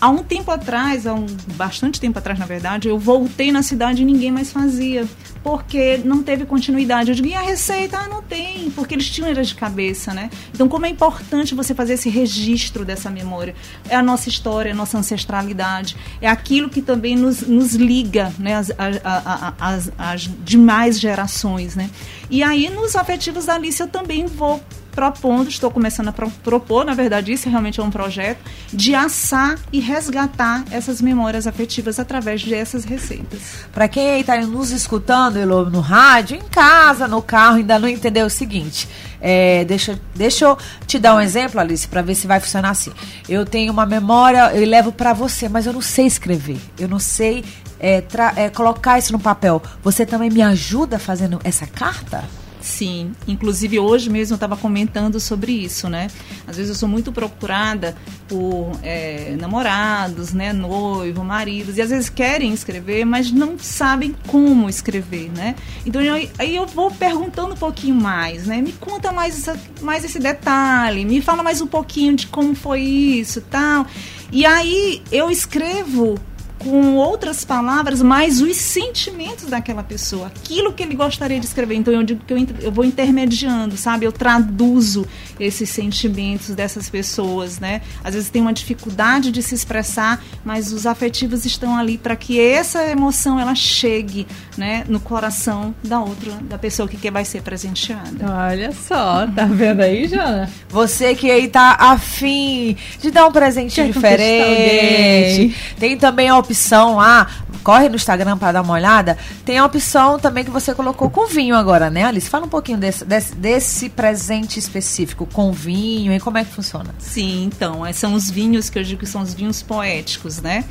há 0.00 0.08
um 0.08 0.22
tempo 0.22 0.50
atrás, 0.50 1.06
há 1.06 1.14
um 1.14 1.26
bastante 1.56 2.00
tempo 2.00 2.18
atrás, 2.18 2.38
na 2.38 2.46
verdade, 2.46 2.88
eu 2.88 2.98
voltei 2.98 3.50
na 3.52 3.62
cidade 3.62 4.02
e 4.02 4.04
ninguém 4.04 4.30
mais 4.30 4.52
fazia, 4.52 5.06
porque 5.42 6.00
não 6.04 6.22
teve 6.22 6.44
continuidade. 6.46 7.10
Eu 7.10 7.14
digo, 7.14 7.28
e 7.28 7.34
a 7.34 7.40
receita? 7.40 7.98
Ah, 7.98 8.08
não 8.08 8.22
tem, 8.22 8.70
porque 8.70 8.94
eles 8.94 9.08
tinham 9.08 9.28
era 9.28 9.42
de 9.42 9.54
cabeça, 9.54 10.12
né? 10.14 10.30
Então, 10.54 10.68
como 10.68 10.86
é 10.86 10.88
importante 10.88 11.54
você 11.54 11.74
fazer 11.74 11.94
esse 11.94 12.08
registro 12.08 12.84
dessa 12.84 13.10
memória? 13.10 13.54
É 13.88 13.96
a 13.96 14.02
nossa 14.02 14.28
história, 14.28 14.70
é 14.70 14.72
a 14.72 14.74
nossa 14.76 14.98
ancestralidade, 14.98 15.96
é 16.20 16.28
aquilo 16.28 16.68
que 16.68 16.82
também 16.82 17.16
nos, 17.16 17.40
nos 17.42 17.74
liga, 17.74 18.32
né, 18.38 18.54
as, 18.56 18.70
a- 18.70 18.74
a- 19.04 19.54
as, 19.58 19.90
as 19.98 20.30
demais 20.44 20.98
gerações, 21.00 21.74
né? 21.74 21.88
E 22.30 22.42
aí, 22.42 22.68
nos 22.68 22.94
afetivos 22.94 23.46
da 23.46 23.54
Alice, 23.54 23.80
eu 23.80 23.88
também 23.88 24.26
vou 24.26 24.60
propondo, 24.98 25.48
estou 25.48 25.70
começando 25.70 26.08
a 26.08 26.12
pro- 26.12 26.28
propor, 26.42 26.84
na 26.84 26.92
verdade, 26.92 27.30
isso 27.32 27.48
realmente 27.48 27.78
é 27.78 27.82
um 27.84 27.90
projeto, 27.90 28.40
de 28.72 28.96
assar 28.96 29.56
e 29.72 29.78
resgatar 29.78 30.64
essas 30.72 31.00
memórias 31.00 31.46
afetivas 31.46 32.00
através 32.00 32.42
dessas 32.42 32.82
receitas. 32.84 33.40
Pra 33.72 33.86
quem 33.86 34.18
está 34.18 34.36
nos 34.40 34.72
escutando, 34.72 35.36
Elô, 35.36 35.64
no 35.66 35.78
rádio, 35.78 36.36
em 36.36 36.42
casa, 36.48 37.06
no 37.06 37.22
carro, 37.22 37.58
ainda 37.58 37.78
não 37.78 37.86
entendeu 37.86 38.26
o 38.26 38.30
seguinte. 38.30 38.88
é, 39.20 39.64
deixa, 39.64 40.00
deixa 40.16 40.44
eu 40.46 40.58
te 40.84 40.98
dar 40.98 41.14
um 41.14 41.20
exemplo, 41.20 41.60
Alice, 41.60 41.86
pra 41.86 42.02
ver 42.02 42.16
se 42.16 42.26
vai 42.26 42.40
funcionar 42.40 42.70
assim. 42.70 42.92
Eu 43.28 43.46
tenho 43.46 43.72
uma 43.72 43.86
memória, 43.86 44.50
eu 44.52 44.66
levo 44.68 44.90
pra 44.90 45.12
você, 45.12 45.48
mas 45.48 45.64
eu 45.64 45.72
não 45.72 45.80
sei 45.80 46.06
escrever. 46.06 46.58
Eu 46.76 46.88
não 46.88 46.98
sei 46.98 47.44
é, 47.78 48.02
é, 48.34 48.48
colocar 48.50 48.98
isso 48.98 49.12
no 49.12 49.18
papel. 49.20 49.62
Você 49.84 50.04
também 50.04 50.28
me 50.28 50.42
ajuda 50.42 50.98
fazendo 50.98 51.40
essa 51.44 51.66
carta? 51.68 52.24
Sim, 52.60 53.12
inclusive 53.26 53.78
hoje 53.78 54.10
mesmo 54.10 54.32
eu 54.34 54.36
estava 54.36 54.56
comentando 54.56 55.20
sobre 55.20 55.52
isso, 55.52 55.88
né? 55.88 56.08
Às 56.46 56.56
vezes 56.56 56.70
eu 56.70 56.74
sou 56.74 56.88
muito 56.88 57.12
procurada 57.12 57.96
por 58.26 58.72
é, 58.82 59.36
namorados, 59.38 60.32
né, 60.32 60.52
noivo, 60.52 61.22
maridos, 61.24 61.76
e 61.78 61.82
às 61.82 61.90
vezes 61.90 62.08
querem 62.08 62.52
escrever, 62.52 63.04
mas 63.04 63.30
não 63.30 63.56
sabem 63.58 64.14
como 64.26 64.68
escrever, 64.68 65.30
né? 65.34 65.54
Então 65.86 66.02
eu- 66.02 66.28
aí 66.38 66.56
eu 66.56 66.66
vou 66.66 66.90
perguntando 66.90 67.54
um 67.54 67.56
pouquinho 67.56 67.94
mais, 67.94 68.46
né? 68.46 68.60
Me 68.60 68.72
conta 68.72 69.12
mais, 69.12 69.38
essa- 69.38 69.60
mais 69.80 70.04
esse 70.04 70.18
detalhe, 70.18 71.04
me 71.04 71.20
fala 71.22 71.42
mais 71.44 71.60
um 71.60 71.66
pouquinho 71.66 72.16
de 72.16 72.26
como 72.26 72.54
foi 72.56 72.80
isso, 72.82 73.40
tal. 73.42 73.86
E 74.32 74.44
aí 74.44 75.00
eu 75.12 75.30
escrevo 75.30 76.18
com 76.58 76.96
outras 76.96 77.44
palavras, 77.44 78.02
mas 78.02 78.40
os 78.40 78.56
sentimentos 78.56 79.46
daquela 79.46 79.82
pessoa, 79.82 80.26
aquilo 80.26 80.72
que 80.72 80.82
ele 80.82 80.94
gostaria 80.94 81.38
de 81.38 81.46
escrever. 81.46 81.74
Então 81.74 81.92
eu 81.92 82.02
digo 82.02 82.22
que 82.26 82.32
eu, 82.32 82.46
eu 82.60 82.72
vou 82.72 82.84
intermediando, 82.84 83.76
sabe? 83.76 84.04
Eu 84.04 84.12
traduzo 84.12 85.06
esses 85.38 85.70
sentimentos 85.70 86.54
dessas 86.54 86.90
pessoas, 86.90 87.58
né? 87.58 87.80
Às 88.02 88.14
vezes 88.14 88.30
tem 88.30 88.42
uma 88.42 88.52
dificuldade 88.52 89.30
de 89.30 89.42
se 89.42 89.54
expressar, 89.54 90.22
mas 90.44 90.72
os 90.72 90.86
afetivos 90.86 91.44
estão 91.44 91.76
ali 91.76 91.96
para 91.96 92.16
que 92.16 92.40
essa 92.40 92.84
emoção 92.84 93.38
ela 93.38 93.54
chegue, 93.54 94.26
né, 94.56 94.84
no 94.88 95.00
coração 95.00 95.74
da 95.82 96.00
outra, 96.00 96.32
da 96.42 96.58
pessoa 96.58 96.88
que 96.88 96.96
que 96.96 97.10
vai 97.10 97.24
ser 97.24 97.42
presenteada. 97.42 98.48
Olha 98.48 98.72
só, 98.72 99.26
tá 99.28 99.44
vendo 99.46 99.80
aí, 99.80 100.06
Jana? 100.08 100.50
Você 100.68 101.14
que 101.14 101.30
aí 101.30 101.48
tá 101.48 101.76
afim 101.78 102.76
de 103.00 103.10
dar 103.10 103.26
um 103.26 103.32
presente 103.32 103.76
Quer 103.76 103.90
diferente. 103.92 105.56
Tem 105.78 105.96
também 105.96 106.28
a 106.28 106.36
opção 106.48 106.96
lá, 106.96 107.26
corre 107.62 107.88
no 107.88 107.96
Instagram 107.96 108.38
para 108.38 108.52
dar 108.52 108.62
uma 108.62 108.72
olhada. 108.72 109.18
Tem 109.44 109.58
a 109.58 109.64
opção 109.64 110.18
também 110.18 110.44
que 110.44 110.50
você 110.50 110.74
colocou 110.74 111.10
com 111.10 111.26
vinho 111.26 111.54
agora, 111.54 111.90
né, 111.90 112.04
Alice? 112.04 112.28
Fala 112.28 112.46
um 112.46 112.48
pouquinho 112.48 112.78
desse, 112.78 113.04
desse, 113.04 113.34
desse 113.34 113.88
presente 113.90 114.58
específico 114.58 115.26
com 115.26 115.52
vinho 115.52 116.12
e 116.12 116.18
como 116.18 116.38
é 116.38 116.44
que 116.44 116.52
funciona. 116.52 116.94
Sim, 116.98 117.44
então, 117.44 117.84
eh, 117.84 117.92
são 117.92 118.14
os 118.14 118.30
vinhos 118.30 118.70
que 118.70 118.78
eu 118.78 118.82
digo 118.82 119.00
que 119.00 119.06
são 119.06 119.20
os 119.20 119.34
vinhos 119.34 119.62
poéticos, 119.62 120.40
né? 120.40 120.64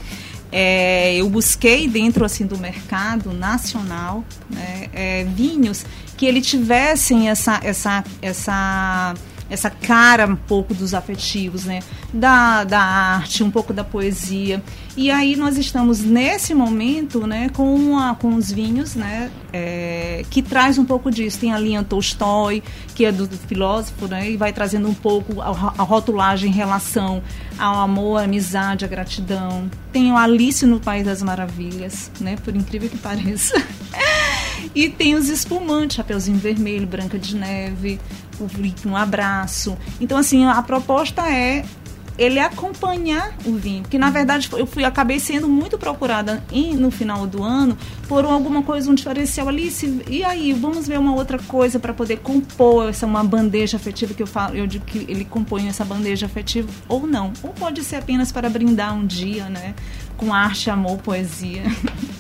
É, 0.50 1.16
eu 1.16 1.30
busquei 1.30 1.90
dentro 1.90 2.24
assim 2.24 2.46
do 2.46 2.58
mercado 2.58 3.34
nacional 3.34 4.24
né, 4.50 4.88
é, 4.94 5.26
vinhos 5.26 5.86
que 6.16 6.26
ele 6.26 6.40
tivessem 6.40 7.30
essa 7.30 7.60
essa 7.62 8.02
essa 8.22 9.14
essa 9.50 9.70
cara 9.70 10.28
um 10.28 10.36
pouco 10.36 10.74
dos 10.74 10.94
afetivos, 10.94 11.66
né? 11.66 11.80
Da, 12.14 12.64
da 12.64 12.82
arte, 12.82 13.44
um 13.44 13.52
pouco 13.52 13.74
da 13.74 13.84
poesia. 13.84 14.62
E 14.98 15.12
aí 15.12 15.36
nós 15.36 15.58
estamos 15.58 16.00
nesse 16.00 16.56
momento, 16.56 17.28
né, 17.28 17.50
com, 17.50 18.00
a, 18.00 18.16
com 18.16 18.34
os 18.34 18.52
vinhos, 18.52 18.96
né, 18.96 19.30
é, 19.54 20.26
que 20.28 20.42
traz 20.42 20.80
um 20.80 20.86
pouco 20.86 21.12
disso. 21.12 21.40
Tem 21.40 21.54
a 21.54 21.60
linha 21.60 21.84
Tolstói, 21.84 22.64
que 22.96 23.06
é 23.06 23.12
do, 23.12 23.28
do 23.28 23.38
filósofo, 23.38 24.08
né, 24.08 24.32
e 24.32 24.38
vai 24.38 24.52
trazendo 24.52 24.90
um 24.90 24.96
pouco 24.96 25.40
a, 25.40 25.50
a 25.50 25.84
rotulagem 25.84 26.50
em 26.50 26.54
relação 26.54 27.22
ao 27.60 27.76
amor, 27.76 28.22
à 28.22 28.24
amizade, 28.24 28.86
à 28.86 28.88
gratidão. 28.88 29.70
Tem 29.92 30.12
o 30.12 30.18
Alice 30.18 30.66
no 30.66 30.80
País 30.80 31.06
das 31.06 31.22
Maravilhas, 31.22 32.10
né, 32.20 32.36
por 32.44 32.56
incrível 32.56 32.90
que 32.90 32.98
pareça. 32.98 33.54
E 34.76 34.90
tem 34.90 35.16
os 35.16 35.30
espumantes, 35.30 35.98
Chapeuzinho 35.98 36.38
Vermelho, 36.38 36.86
Branca 36.86 37.18
de 37.18 37.36
Neve, 37.36 38.00
um 38.86 38.96
abraço. 38.96 39.78
Então, 40.00 40.18
assim, 40.18 40.46
a 40.46 40.62
proposta 40.62 41.22
é 41.30 41.66
ele 42.18 42.40
acompanhar 42.40 43.32
o 43.46 43.54
vinho. 43.54 43.84
Porque, 43.84 43.98
na 44.00 44.10
verdade, 44.10 44.50
eu 44.54 44.66
fui, 44.66 44.84
acabei 44.84 45.20
sendo 45.20 45.48
muito 45.48 45.78
procurada 45.78 46.44
em- 46.52 46.76
no 46.76 46.90
final 46.90 47.28
do 47.28 47.44
ano 47.44 47.78
por 48.08 48.26
alguma 48.26 48.64
coisa, 48.64 48.90
um 48.90 48.96
diferencial 48.96 49.48
ali. 49.48 49.70
se- 49.70 50.02
e 50.10 50.24
aí, 50.24 50.52
vamos 50.52 50.88
ver 50.88 50.98
uma 50.98 51.14
outra 51.14 51.38
coisa 51.38 51.78
para 51.78 51.94
poder 51.94 52.18
compor 52.18 52.90
essa 52.90 53.06
uma 53.06 53.24
bandeja 53.24 53.78
afetiva 53.78 54.16
que 54.16 54.24
eu 54.24 54.28
falo, 54.28 54.56
eu 54.56 54.66
digo 54.66 54.84
que 54.86 55.06
ele 55.08 55.26
compõe 55.26 55.68
essa 55.68 55.86
bandeja 55.86 56.26
afetiva 56.26 56.68
ou 56.88 57.06
não. 57.06 57.32
Ou 57.44 57.52
pode 57.54 57.84
ser 57.84 57.98
apenas 57.98 58.32
para 58.32 58.50
brindar 58.50 58.96
um 58.96 59.06
dia, 59.06 59.48
né? 59.48 59.76
Com 60.18 60.34
arte, 60.34 60.70
amor, 60.70 60.98
poesia. 60.98 61.64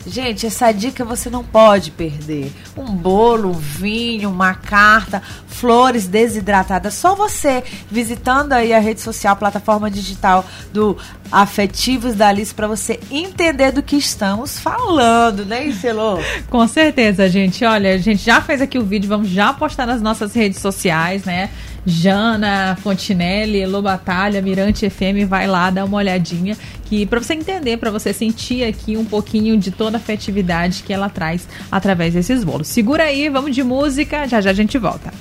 Gente, 0.06 0.46
essa 0.46 0.72
dica 0.72 1.04
você 1.04 1.30
não 1.30 1.44
pode 1.44 1.92
perder. 1.92 2.54
Um 2.78 2.86
bolo, 2.86 3.50
um 3.50 3.54
vinho, 3.54 4.30
uma 4.30 4.54
carta, 4.54 5.22
flores 5.48 6.08
desidratadas. 6.08 6.94
Só 6.94 7.16
você 7.16 7.64
visitando 7.90 8.54
aí 8.54 8.74
a 8.74 8.80
rede 8.80 9.02
social, 9.02 9.34
a 9.34 9.36
plataforma 9.36 9.92
digital 9.92 10.46
do 10.72 10.96
Afetivos 11.32 12.16
da 12.16 12.30
Alice 12.30 12.54
para 12.54 12.68
você 12.68 13.00
entender 13.12 13.72
do 13.72 13.84
que 13.84 13.98
estamos 13.98 14.60
falando, 14.60 15.44
né, 15.44 15.66
Icelô? 15.66 16.20
Com 16.50 16.66
certeza, 16.68 17.28
gente. 17.28 17.66
Olha, 17.66 17.96
a 17.96 17.98
gente 17.98 18.24
já 18.24 18.40
fez 18.40 18.62
aqui 18.62 18.78
o 18.78 18.86
vídeo, 18.86 19.10
vamos 19.10 19.28
já 19.28 19.52
postar 19.52 19.86
nas 19.86 20.02
nossas 20.02 20.34
redes 20.34 20.62
sociais, 20.62 21.26
né? 21.26 21.50
Jana, 21.88 22.78
Fontinelli, 22.84 23.62
Elô 23.62 23.82
Batalha, 23.82 24.41
Mirante 24.41 24.89
FM, 24.89 25.26
vai 25.26 25.47
lá 25.47 25.69
dar 25.69 25.86
uma 25.86 25.97
olhadinha 25.97 26.58
que 26.89 27.06
para 27.06 27.21
você 27.21 27.34
entender, 27.34 27.78
para 27.78 27.89
você 27.89 28.12
sentir 28.12 28.65
aqui 28.65 28.97
um 28.97 29.06
pouquinho 29.06 29.58
de 29.58 29.71
toda 29.71 29.95
a 29.95 30.00
afetividade 30.00 30.84
que 30.86 30.91
ela 30.91 31.08
traz 31.08 31.47
através 31.71 32.13
desses 32.13 32.43
bolos. 32.43 32.67
Segura 32.67 33.04
aí, 33.04 33.30
vamos 33.30 33.56
de 33.56 33.63
música, 33.63 34.28
já 34.28 34.41
já 34.41 34.50
a 34.50 34.54
gente 34.54 34.78
volta. 34.78 35.13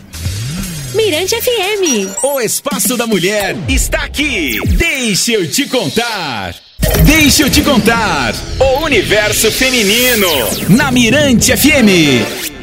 Mirante 0.95 1.37
FM. 1.37 2.25
O 2.25 2.41
Espaço 2.41 2.97
da 2.97 3.07
Mulher 3.07 3.57
está 3.69 3.99
aqui. 3.99 4.59
Deixa 4.67 5.33
eu 5.33 5.49
te 5.49 5.67
contar. 5.69 6.55
Deixa 7.05 7.43
eu 7.43 7.51
te 7.51 7.63
contar. 7.63 8.35
O 8.59 8.85
universo 8.85 9.53
feminino. 9.53 10.29
Na 10.71 10.91
Mirante 10.91 11.57
FM. 11.57 12.56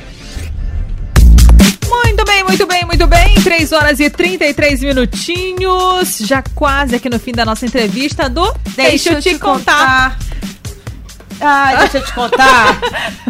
Muito 3.04 3.08
bem, 3.08 3.34
muito 3.34 3.36
bem. 3.36 3.44
3 3.44 3.72
horas 3.72 4.00
e 4.00 4.10
33 4.10 4.82
minutinhos. 4.82 6.20
Já 6.20 6.42
quase 6.56 6.96
aqui 6.96 7.10
no 7.10 7.20
fim 7.20 7.32
da 7.32 7.44
nossa 7.44 7.66
entrevista 7.66 8.30
do 8.30 8.54
Deixa, 8.76 9.14
eu 9.14 9.22
te 9.22 9.38
contar. 9.38 10.18
Ah, 11.42 11.76
deixa 11.80 11.98
eu 11.98 12.06
te 12.06 12.14
contar. 12.14 12.80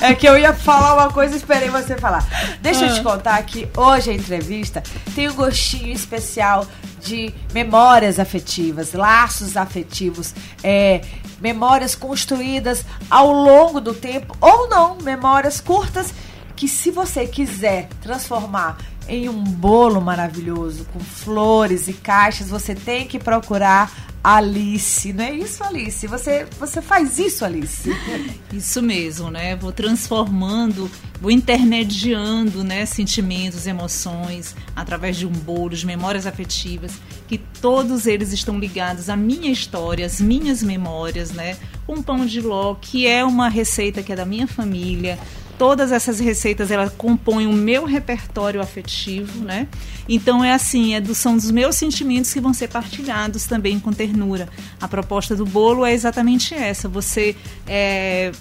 é 0.01 0.13
que 0.13 0.27
eu 0.27 0.37
ia 0.37 0.53
falar 0.53 0.93
uma 0.93 1.11
coisa 1.11 1.33
e 1.33 1.37
esperei 1.37 1.69
você 1.69 1.97
falar. 1.97 2.25
Deixa 2.61 2.85
eu 2.85 2.93
te 2.93 3.01
contar 3.01 3.41
que 3.43 3.67
hoje 3.75 4.11
a 4.11 4.13
entrevista 4.13 4.83
tem 5.15 5.29
um 5.29 5.33
gostinho 5.33 5.91
especial 5.91 6.67
de 7.01 7.33
memórias 7.53 8.19
afetivas, 8.19 8.93
laços 8.93 9.57
afetivos, 9.57 10.33
é, 10.63 11.01
memórias 11.41 11.95
construídas 11.95 12.85
ao 13.09 13.31
longo 13.31 13.81
do 13.81 13.93
tempo 13.93 14.37
ou 14.39 14.69
não, 14.69 14.97
memórias 15.01 15.59
curtas 15.59 16.13
que 16.55 16.67
se 16.67 16.91
você 16.91 17.25
quiser 17.25 17.89
transformar 18.01 18.77
em 19.07 19.29
um 19.29 19.43
bolo 19.43 20.01
maravilhoso 20.01 20.85
com 20.93 20.99
flores 20.99 21.87
e 21.87 21.93
caixas, 21.93 22.49
você 22.49 22.73
tem 22.73 23.07
que 23.07 23.19
procurar 23.19 23.91
Alice, 24.23 25.11
não 25.11 25.25
é 25.25 25.33
isso, 25.33 25.61
Alice? 25.61 26.07
Você, 26.07 26.47
você 26.57 26.81
faz 26.81 27.19
isso, 27.19 27.43
Alice? 27.43 27.89
Isso 28.53 28.81
mesmo, 28.81 29.29
né? 29.29 29.55
Vou 29.55 29.71
transformando, 29.73 30.89
vou 31.19 31.29
intermediando, 31.29 32.63
né, 32.63 32.85
sentimentos, 32.85 33.67
emoções 33.67 34.55
através 34.75 35.17
de 35.17 35.25
um 35.25 35.31
bolo, 35.31 35.71
de 35.71 35.85
memórias 35.85 36.25
afetivas, 36.25 36.93
que 37.27 37.37
todos 37.37 38.05
eles 38.05 38.31
estão 38.31 38.59
ligados 38.59 39.09
à 39.09 39.17
minha 39.17 39.51
história, 39.51 40.05
às 40.05 40.21
minhas 40.21 40.63
memórias, 40.63 41.31
né? 41.31 41.57
Um 41.89 42.01
pão 42.01 42.25
de 42.25 42.39
ló, 42.39 42.75
que 42.75 43.05
é 43.05 43.25
uma 43.25 43.49
receita 43.49 44.01
que 44.01 44.13
é 44.13 44.15
da 44.15 44.25
minha 44.25 44.47
família, 44.47 45.19
todas 45.57 45.91
essas 45.91 46.19
receitas 46.19 46.71
elas 46.71 46.91
compõem 46.93 47.47
o 47.47 47.53
meu 47.53 47.85
repertório 47.85 48.61
afetivo, 48.61 49.43
né? 49.43 49.67
Então 50.07 50.43
é 50.43 50.53
assim, 50.53 50.95
é 50.95 51.01
do, 51.01 51.15
são 51.15 51.35
dos 51.35 51.51
meus 51.51 51.75
sentimentos 51.75 52.33
que 52.33 52.41
vão 52.41 52.53
ser 52.53 52.67
partilhados 52.67 53.45
também 53.45 53.79
com 53.79 53.91
ternura. 53.91 54.49
A 54.81 54.87
proposta 54.87 55.35
do 55.35 55.45
bolo 55.45 55.85
é 55.85 55.93
exatamente 55.93 56.53
essa: 56.53 56.87
você 56.89 57.35
é, 57.67 58.31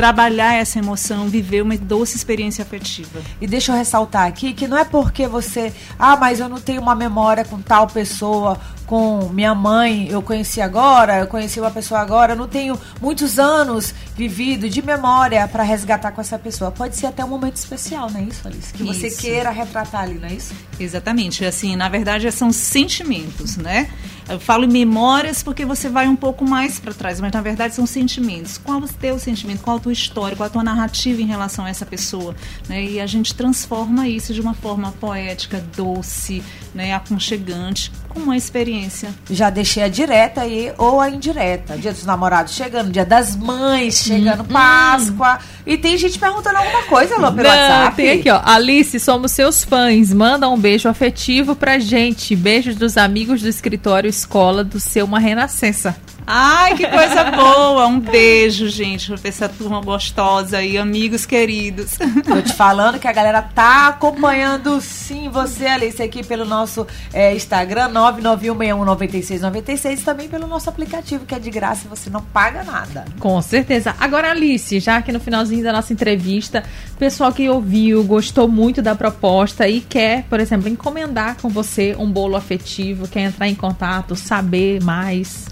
trabalhar 0.00 0.54
essa 0.54 0.78
emoção, 0.78 1.28
viver 1.28 1.60
uma 1.60 1.76
doce 1.76 2.16
experiência 2.16 2.62
afetiva. 2.62 3.20
E 3.38 3.46
deixa 3.46 3.70
eu 3.70 3.76
ressaltar 3.76 4.26
aqui 4.26 4.54
que 4.54 4.66
não 4.66 4.78
é 4.78 4.82
porque 4.82 5.28
você, 5.28 5.74
ah, 5.98 6.16
mas 6.16 6.40
eu 6.40 6.48
não 6.48 6.58
tenho 6.58 6.80
uma 6.80 6.94
memória 6.94 7.44
com 7.44 7.60
tal 7.60 7.86
pessoa, 7.86 8.58
com 8.86 9.28
minha 9.28 9.54
mãe, 9.54 10.08
eu 10.08 10.22
conheci 10.22 10.58
agora, 10.58 11.18
eu 11.18 11.26
conheci 11.26 11.60
uma 11.60 11.70
pessoa 11.70 12.00
agora, 12.00 12.32
eu 12.32 12.36
não 12.36 12.48
tenho 12.48 12.80
muitos 12.98 13.38
anos 13.38 13.94
vivido 14.16 14.70
de 14.70 14.80
memória 14.80 15.46
para 15.46 15.62
resgatar 15.62 16.12
com 16.12 16.20
essa 16.22 16.38
pessoa. 16.38 16.70
Pode 16.70 16.96
ser 16.96 17.06
até 17.06 17.22
um 17.22 17.28
momento 17.28 17.56
especial, 17.56 18.10
não 18.10 18.20
é 18.20 18.22
isso, 18.24 18.48
Alice? 18.48 18.72
Que 18.72 18.82
você 18.82 19.08
Isso. 19.08 19.20
queira 19.20 19.50
retratar 19.50 20.04
ali, 20.04 20.14
não 20.14 20.28
é 20.28 20.32
isso? 20.32 20.54
Exatamente. 20.78 21.44
Assim, 21.44 21.76
na 21.76 21.90
verdade, 21.90 22.32
são 22.32 22.50
sentimentos, 22.50 23.58
né? 23.58 23.90
Eu 24.30 24.38
falo 24.38 24.64
em 24.64 24.68
memórias 24.68 25.42
porque 25.42 25.64
você 25.64 25.88
vai 25.88 26.06
um 26.06 26.14
pouco 26.14 26.48
mais 26.48 26.78
para 26.78 26.94
trás, 26.94 27.20
mas 27.20 27.32
na 27.32 27.40
verdade 27.40 27.74
são 27.74 27.84
sentimentos. 27.84 28.58
Qual 28.58 28.78
o 28.78 28.86
teu 28.86 29.18
sentimento? 29.18 29.60
Qual 29.60 29.76
a 29.76 29.80
tua 29.80 29.92
história? 29.92 30.36
Qual 30.36 30.46
a 30.46 30.50
tua 30.50 30.62
narrativa 30.62 31.20
em 31.20 31.26
relação 31.26 31.64
a 31.64 31.68
essa 31.68 31.84
pessoa? 31.84 32.34
Né? 32.68 32.84
E 32.84 33.00
a 33.00 33.06
gente 33.06 33.34
transforma 33.34 34.06
isso 34.06 34.32
de 34.32 34.40
uma 34.40 34.54
forma 34.54 34.92
poética, 35.00 35.62
doce, 35.76 36.42
né? 36.72 36.94
aconchegante, 36.94 37.90
com 38.08 38.20
uma 38.20 38.36
experiência. 38.36 39.12
Já 39.28 39.50
deixei 39.50 39.82
a 39.82 39.88
direta 39.88 40.42
aí 40.42 40.72
ou 40.78 41.00
a 41.00 41.10
indireta. 41.10 41.76
Dia 41.76 41.92
dos 41.92 42.04
namorados 42.04 42.54
chegando, 42.54 42.92
dia 42.92 43.04
das 43.04 43.34
mães 43.34 43.96
chegando, 44.02 44.44
Páscoa. 44.44 45.38
E 45.66 45.76
tem 45.76 45.98
gente 45.98 46.18
perguntando 46.18 46.56
alguma 46.56 46.84
coisa, 46.84 47.16
Lô, 47.16 47.32
pelo 47.32 47.48
Não, 47.48 47.56
WhatsApp. 47.56 47.96
tem 47.96 48.10
aqui, 48.12 48.30
ó. 48.30 48.40
Alice, 48.44 48.98
somos 49.00 49.32
seus 49.32 49.64
fãs. 49.64 50.12
Manda 50.12 50.48
um 50.48 50.58
beijo 50.58 50.88
afetivo 50.88 51.56
pra 51.56 51.78
gente. 51.78 52.36
Beijos 52.36 52.76
dos 52.76 52.96
amigos 52.96 53.42
do 53.42 53.48
escritório 53.48 54.08
escola 54.20 54.62
do 54.62 54.78
seu 54.78 55.06
Uma 55.06 55.18
Renascença. 55.18 55.96
Ai, 56.26 56.76
que 56.76 56.86
coisa 56.86 57.24
boa! 57.30 57.86
Um 57.86 57.98
beijo, 57.98 58.68
gente, 58.68 59.12
pra 59.12 59.28
essa 59.28 59.48
turma 59.48 59.80
gostosa 59.80 60.58
aí, 60.58 60.78
amigos 60.78 61.26
queridos. 61.26 61.92
Tô 62.24 62.40
te 62.42 62.52
falando 62.52 62.98
que 62.98 63.08
a 63.08 63.12
galera 63.12 63.42
tá 63.42 63.88
acompanhando 63.88 64.80
sim 64.80 65.28
você, 65.28 65.66
Alice, 65.66 66.02
aqui 66.02 66.24
pelo 66.24 66.44
nosso 66.44 66.86
é, 67.12 67.34
Instagram, 67.34 67.90
991619696 67.90 69.98
e 69.98 70.02
também 70.02 70.28
pelo 70.28 70.46
nosso 70.46 70.68
aplicativo, 70.68 71.26
que 71.26 71.34
é 71.34 71.38
de 71.38 71.50
graça 71.50 71.86
e 71.86 71.88
você 71.88 72.10
não 72.10 72.22
paga 72.22 72.62
nada. 72.62 73.04
Com 73.18 73.40
certeza. 73.42 73.94
Agora, 73.98 74.30
Alice, 74.30 74.78
já 74.78 74.98
aqui 74.98 75.12
no 75.12 75.20
finalzinho 75.20 75.64
da 75.64 75.72
nossa 75.72 75.92
entrevista, 75.92 76.62
pessoal 76.98 77.32
que 77.32 77.48
ouviu, 77.48 78.04
gostou 78.04 78.46
muito 78.46 78.82
da 78.82 78.94
proposta 78.94 79.68
e 79.68 79.80
quer, 79.80 80.24
por 80.24 80.40
exemplo, 80.40 80.68
encomendar 80.68 81.36
com 81.40 81.48
você 81.48 81.96
um 81.98 82.10
bolo 82.10 82.36
afetivo, 82.36 83.08
quer 83.08 83.22
entrar 83.22 83.48
em 83.48 83.54
contato, 83.54 84.14
saber 84.14 84.82
mais. 84.82 85.46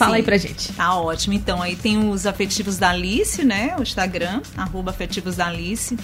Fala 0.00 0.12
Sim. 0.12 0.16
aí 0.16 0.22
pra 0.22 0.38
gente. 0.38 0.72
Tá 0.72 0.94
ótimo. 0.94 1.34
Então, 1.34 1.60
aí 1.60 1.76
tem 1.76 2.08
os 2.08 2.24
afetivos 2.24 2.78
da 2.78 2.88
Alice, 2.88 3.44
né? 3.44 3.76
O 3.78 3.82
Instagram, 3.82 4.40
arroba 4.56 4.92
afetivos 4.92 5.36
da 5.36 5.48
Alice. 5.48 5.94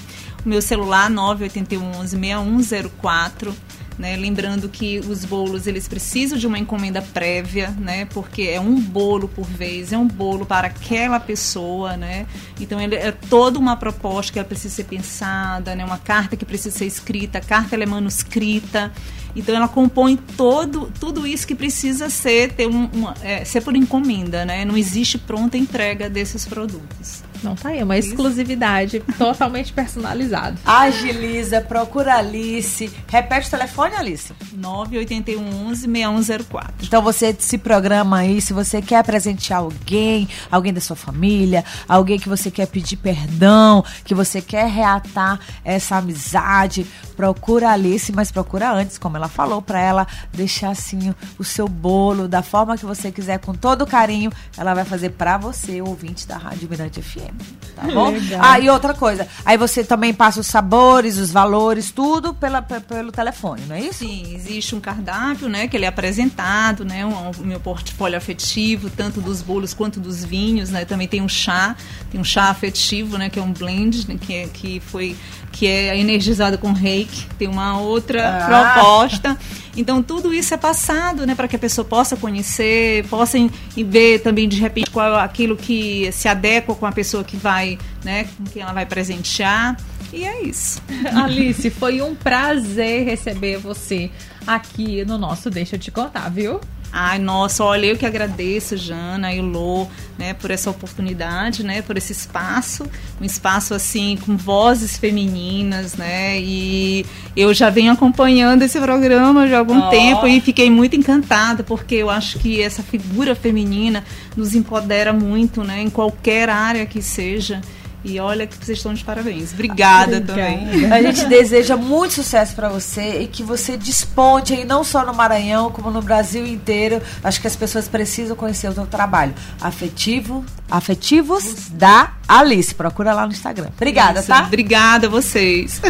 O 0.45 0.49
meu 0.51 0.61
celular, 0.61 1.11
981-6104. 1.11 3.55
Né? 3.99 4.15
Lembrando 4.15 4.69
que 4.69 4.99
os 4.99 5.25
bolos, 5.25 5.67
eles 5.67 5.89
precisam 5.89 6.37
de 6.37 6.47
uma 6.47 6.59
encomenda 6.59 7.01
prévia, 7.01 7.71
né? 7.71 8.05
Porque 8.05 8.43
é 8.43 8.61
um 8.61 8.79
bolo 8.79 9.29
por 9.29 9.47
vez, 9.47 9.95
é 9.95 9.97
um 9.97 10.07
bolo 10.07 10.45
para 10.45 10.67
aquela 10.67 11.19
pessoa, 11.19 11.97
né? 11.97 12.27
Então, 12.61 12.79
ele 12.79 12.97
é 12.97 13.11
toda 13.11 13.59
uma 13.59 13.77
proposta 13.77 14.31
que 14.31 14.39
ela 14.39 14.47
precisa 14.47 14.75
ser 14.75 14.85
pensada, 14.85 15.75
né? 15.75 15.83
Uma 15.83 15.97
carta 15.97 16.37
que 16.37 16.45
precisa 16.45 16.77
ser 16.77 16.85
escrita, 16.85 17.39
a 17.39 17.41
carta 17.41 17.75
ela 17.75 17.85
é 17.85 17.87
manuscrita. 17.87 18.93
Então 19.37 19.55
ela 19.55 19.69
compõe 19.69 20.17
todo, 20.17 20.91
tudo 20.99 21.27
isso 21.27 21.47
que 21.47 21.55
precisa 21.55 22.09
ser, 22.09 22.53
ter 22.55 22.67
um, 22.67 22.87
uma- 22.93 23.15
é, 23.23 23.45
ser 23.45 23.61
por 23.61 23.77
encomenda, 23.77 24.45
né? 24.47 24.65
Não 24.65 24.77
existe 24.77 25.19
pronta 25.19 25.59
entrega 25.59 26.09
desses 26.09 26.47
produtos. 26.47 27.23
Não 27.43 27.55
tá 27.55 27.71
aí, 27.71 27.79
é 27.79 27.85
uma 27.85 27.97
exclusividade 27.97 29.01
totalmente 29.19 29.73
personalizada. 29.73 30.57
Agiliza, 30.65 31.61
procura 31.61 32.17
Alice. 32.17 32.91
Repete 33.09 33.49
o 33.49 33.51
telefone, 33.51 33.95
Alice. 33.95 34.33
981 34.53 35.67
11 35.69 35.81
6104. 35.87 36.75
Então 36.83 37.03
você 37.03 37.35
se 37.39 37.59
programa 37.59 38.19
aí, 38.19 38.41
se 38.41 38.53
você 38.53 38.81
quer 38.83 39.05
presentear 39.05 39.61
alguém, 39.61 40.29
alguém 40.51 40.73
da 40.73 40.81
sua 40.81 40.97
família, 40.97 41.65
alguém 41.89 42.19
que 42.19 42.29
você 42.29 42.51
quer 42.51 42.67
pedir 42.67 42.97
perdão, 42.97 43.85
que 44.05 44.15
você 44.15 44.41
quer 44.41 44.69
reatar 44.69 45.39
essa 45.65 45.97
amizade, 45.97 46.87
procura 47.17 47.69
a 47.69 47.73
Alice, 47.73 48.13
mas 48.13 48.31
procura 48.31 48.73
antes, 48.73 48.99
como 48.99 49.17
ela 49.17 49.29
falou, 49.29 49.63
pra 49.63 49.81
ela 49.81 50.07
deixar 50.33 50.71
assim 50.71 51.15
o 51.39 51.45
seu 51.45 51.69
bolo 51.69 52.29
da 52.29 52.43
forma 52.43 52.77
que 52.77 52.85
você 52.85 53.11
quiser, 53.11 53.39
com 53.39 53.55
todo 53.55 53.87
carinho, 53.87 54.31
ela 54.57 54.75
vai 54.75 54.85
fazer 54.85 55.11
pra 55.11 55.39
você, 55.39 55.81
ouvinte 55.81 56.27
da 56.27 56.37
Rádio 56.37 56.69
Mirante 56.69 57.03
FM, 57.03 57.26
tá 57.75 57.83
bom? 57.93 58.11
Legal. 58.11 58.41
Ah, 58.43 58.59
e 58.59 58.69
outra 58.71 58.95
coisa, 58.95 59.27
aí 59.45 59.57
você 59.59 59.85
também 59.85 60.15
passa 60.15 60.41
os 60.41 60.47
sabores, 60.47 61.19
os 61.19 61.31
valores, 61.31 61.91
tudo 61.91 62.33
pela, 62.33 62.63
pe- 62.63 62.81
pelo 62.81 63.13
telefone, 63.13 63.63
não 63.69 63.77
é 63.77 63.81
isso? 63.81 63.99
Sim, 64.01 64.35
existe 64.35 64.75
um 64.75 64.81
cardápio, 64.81 65.49
né, 65.49 65.69
que 65.69 65.77
ele 65.77 65.85
é 65.85 65.89
apresentado, 65.89 66.85
né, 66.85 67.05
um- 67.05 67.31
o 67.43 67.45
meu 67.47 67.61
portfólio 67.61 68.17
afetivo, 68.17 68.89
tanto 68.89 69.21
dos 69.21 69.43
bolos 69.43 69.75
quanto 69.75 70.01
dos 70.01 70.25
vinhos, 70.25 70.71
né, 70.71 70.85
também 70.85 71.07
tem 71.07 71.21
um 71.21 71.29
chá, 71.29 71.77
tem 72.11 72.21
um 72.21 72.25
chá 72.25 72.45
afetivo, 72.51 73.19
né, 73.19 73.29
que 73.29 73.39
é 73.39 73.43
um 73.43 73.53
blend, 73.53 74.09
né, 74.09 74.17
que, 74.21 74.35
é, 74.35 74.47
que 74.47 74.81
foi 74.81 75.15
que 75.59 75.67
é 75.67 75.99
energizado 75.99 76.59
com 76.59 76.73
reiki, 76.73 77.27
tem 77.39 77.49
uma 77.49 77.79
outra 77.81 78.41
Ah. 78.43 78.47
proposta. 78.75 79.37
Então 79.77 80.03
tudo 80.03 80.33
isso 80.33 80.53
é 80.55 80.57
passado, 80.57 81.27
né, 81.27 81.35
para 81.35 81.49
que 81.49 81.57
a 81.57 81.59
pessoa 81.59 81.85
possa 81.85 82.17
conhecer, 82.17 83.05
possa 83.09 83.37
em- 83.39 83.51
e 83.77 83.83
ver 83.85 84.21
também 84.21 84.49
de 84.49 84.59
repente 84.61 84.91
qual 84.91 85.15
é 85.19 85.23
aquilo 85.23 85.57
que 85.57 86.11
se 86.13 86.29
adequa 86.29 86.75
com 86.75 86.87
a 86.87 86.93
pessoa 86.93 87.23
que 87.25 87.37
vai, 87.37 87.79
né, 88.05 88.25
com 88.37 88.45
quem 88.45 88.63
ela 88.63 88.73
vai 88.73 88.87
presentear. 88.87 89.77
E 90.13 90.25
é 90.25 90.43
isso. 90.43 90.81
Alice, 91.15 91.69
foi 91.71 92.01
um 92.01 92.15
prazer 92.15 93.05
receber 93.05 93.59
você 93.59 94.11
aqui 94.47 95.05
no 95.05 95.19
nosso 95.19 95.51
Deixa 95.51 95.77
eu 95.77 95.81
te 95.81 95.91
contar, 95.91 96.31
viu? 96.31 96.61
Ai, 96.93 97.19
nossa, 97.19 97.63
olha, 97.63 97.87
eu 97.87 97.97
que 97.97 98.07
agradeço, 98.07 98.77
Jana 98.77 99.33
e 99.33 99.41
Lô, 99.41 99.87
né, 100.19 100.33
por 100.33 100.51
essa 100.51 100.71
oportunidade, 100.71 101.63
né, 101.63 101.83
por 101.83 101.97
esse 101.97 102.13
espaço, 102.13 102.87
um 103.21 103.25
espaço 103.25 103.75
assim 103.75 104.19
com 104.25 104.37
vozes 104.37 104.97
femininas, 104.97 105.95
né, 105.95 106.41
e 106.41 107.05
eu 107.37 107.53
já 107.53 107.69
venho 107.69 107.93
acompanhando 107.93 108.63
esse 108.63 108.81
programa 108.81 109.47
já 109.47 109.57
há 109.57 109.59
algum 109.59 109.79
Ó. 109.79 109.91
tempo 109.91 110.27
e 110.27 110.41
fiquei 110.41 110.71
muito 110.71 110.97
encantada 110.97 111.63
porque 111.63 111.97
eu 111.97 112.09
acho 112.09 112.39
que 112.39 112.63
essa 112.63 112.83
figura 112.83 113.35
feminina 113.35 114.03
nos 114.37 114.55
empodera 114.55 115.13
muito, 115.13 115.63
né, 115.63 115.83
em 115.83 115.91
qualquer 115.91 116.49
área 116.49 116.87
que 116.87 117.03
seja. 117.03 117.61
E 118.09 118.21
olha 118.21 118.47
que 118.47 118.57
vocês 118.57 118.79
estão 118.79 118.95
de 118.95 119.03
parabéns. 119.03 119.53
Obrigada, 119.53 120.21
também. 120.21 120.87
A 120.93 121.03
gente 121.03 121.25
deseja 121.27 121.77
muito 121.77 122.15
sucesso 122.15 122.55
para 122.55 122.69
você 122.69 123.23
e 123.23 123.27
que 123.27 123.43
você 123.43 123.77
desponte 123.77 124.55
aí 124.55 124.65
não 124.65 124.85
só 124.85 125.05
no 125.05 125.13
Maranhão, 125.13 125.73
como 125.73 125.91
no 125.91 126.01
Brasil 126.01 126.47
inteiro. 126.47 127.03
Acho 127.25 127.41
que 127.41 127.49
as 127.49 127.57
pessoas 127.57 127.89
precisam 127.89 128.37
conhecer 128.37 128.69
o 128.69 128.73
seu 128.73 128.87
trabalho. 128.87 129.35
Afetivo, 129.61 130.45
afetivos 130.71 131.69
da 131.71 132.13
Alice. 132.29 132.73
Procura 132.73 133.13
lá 133.13 133.27
no 133.27 133.33
Instagram. 133.33 133.71
Obrigada, 133.77 134.21
Isso, 134.21 134.29
tá? 134.29 134.45
Obrigada 134.45 135.09
a 135.09 135.11
vocês. 135.11 135.81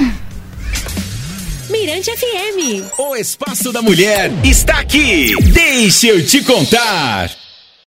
Mirante 1.69 2.11
FM. 2.17 2.99
O 2.99 3.15
Espaço 3.15 3.71
da 3.73 3.83
Mulher 3.83 4.33
está 4.43 4.79
aqui. 4.79 5.35
Deixa 5.53 6.07
eu 6.07 6.25
te 6.25 6.43
contar. 6.43 7.31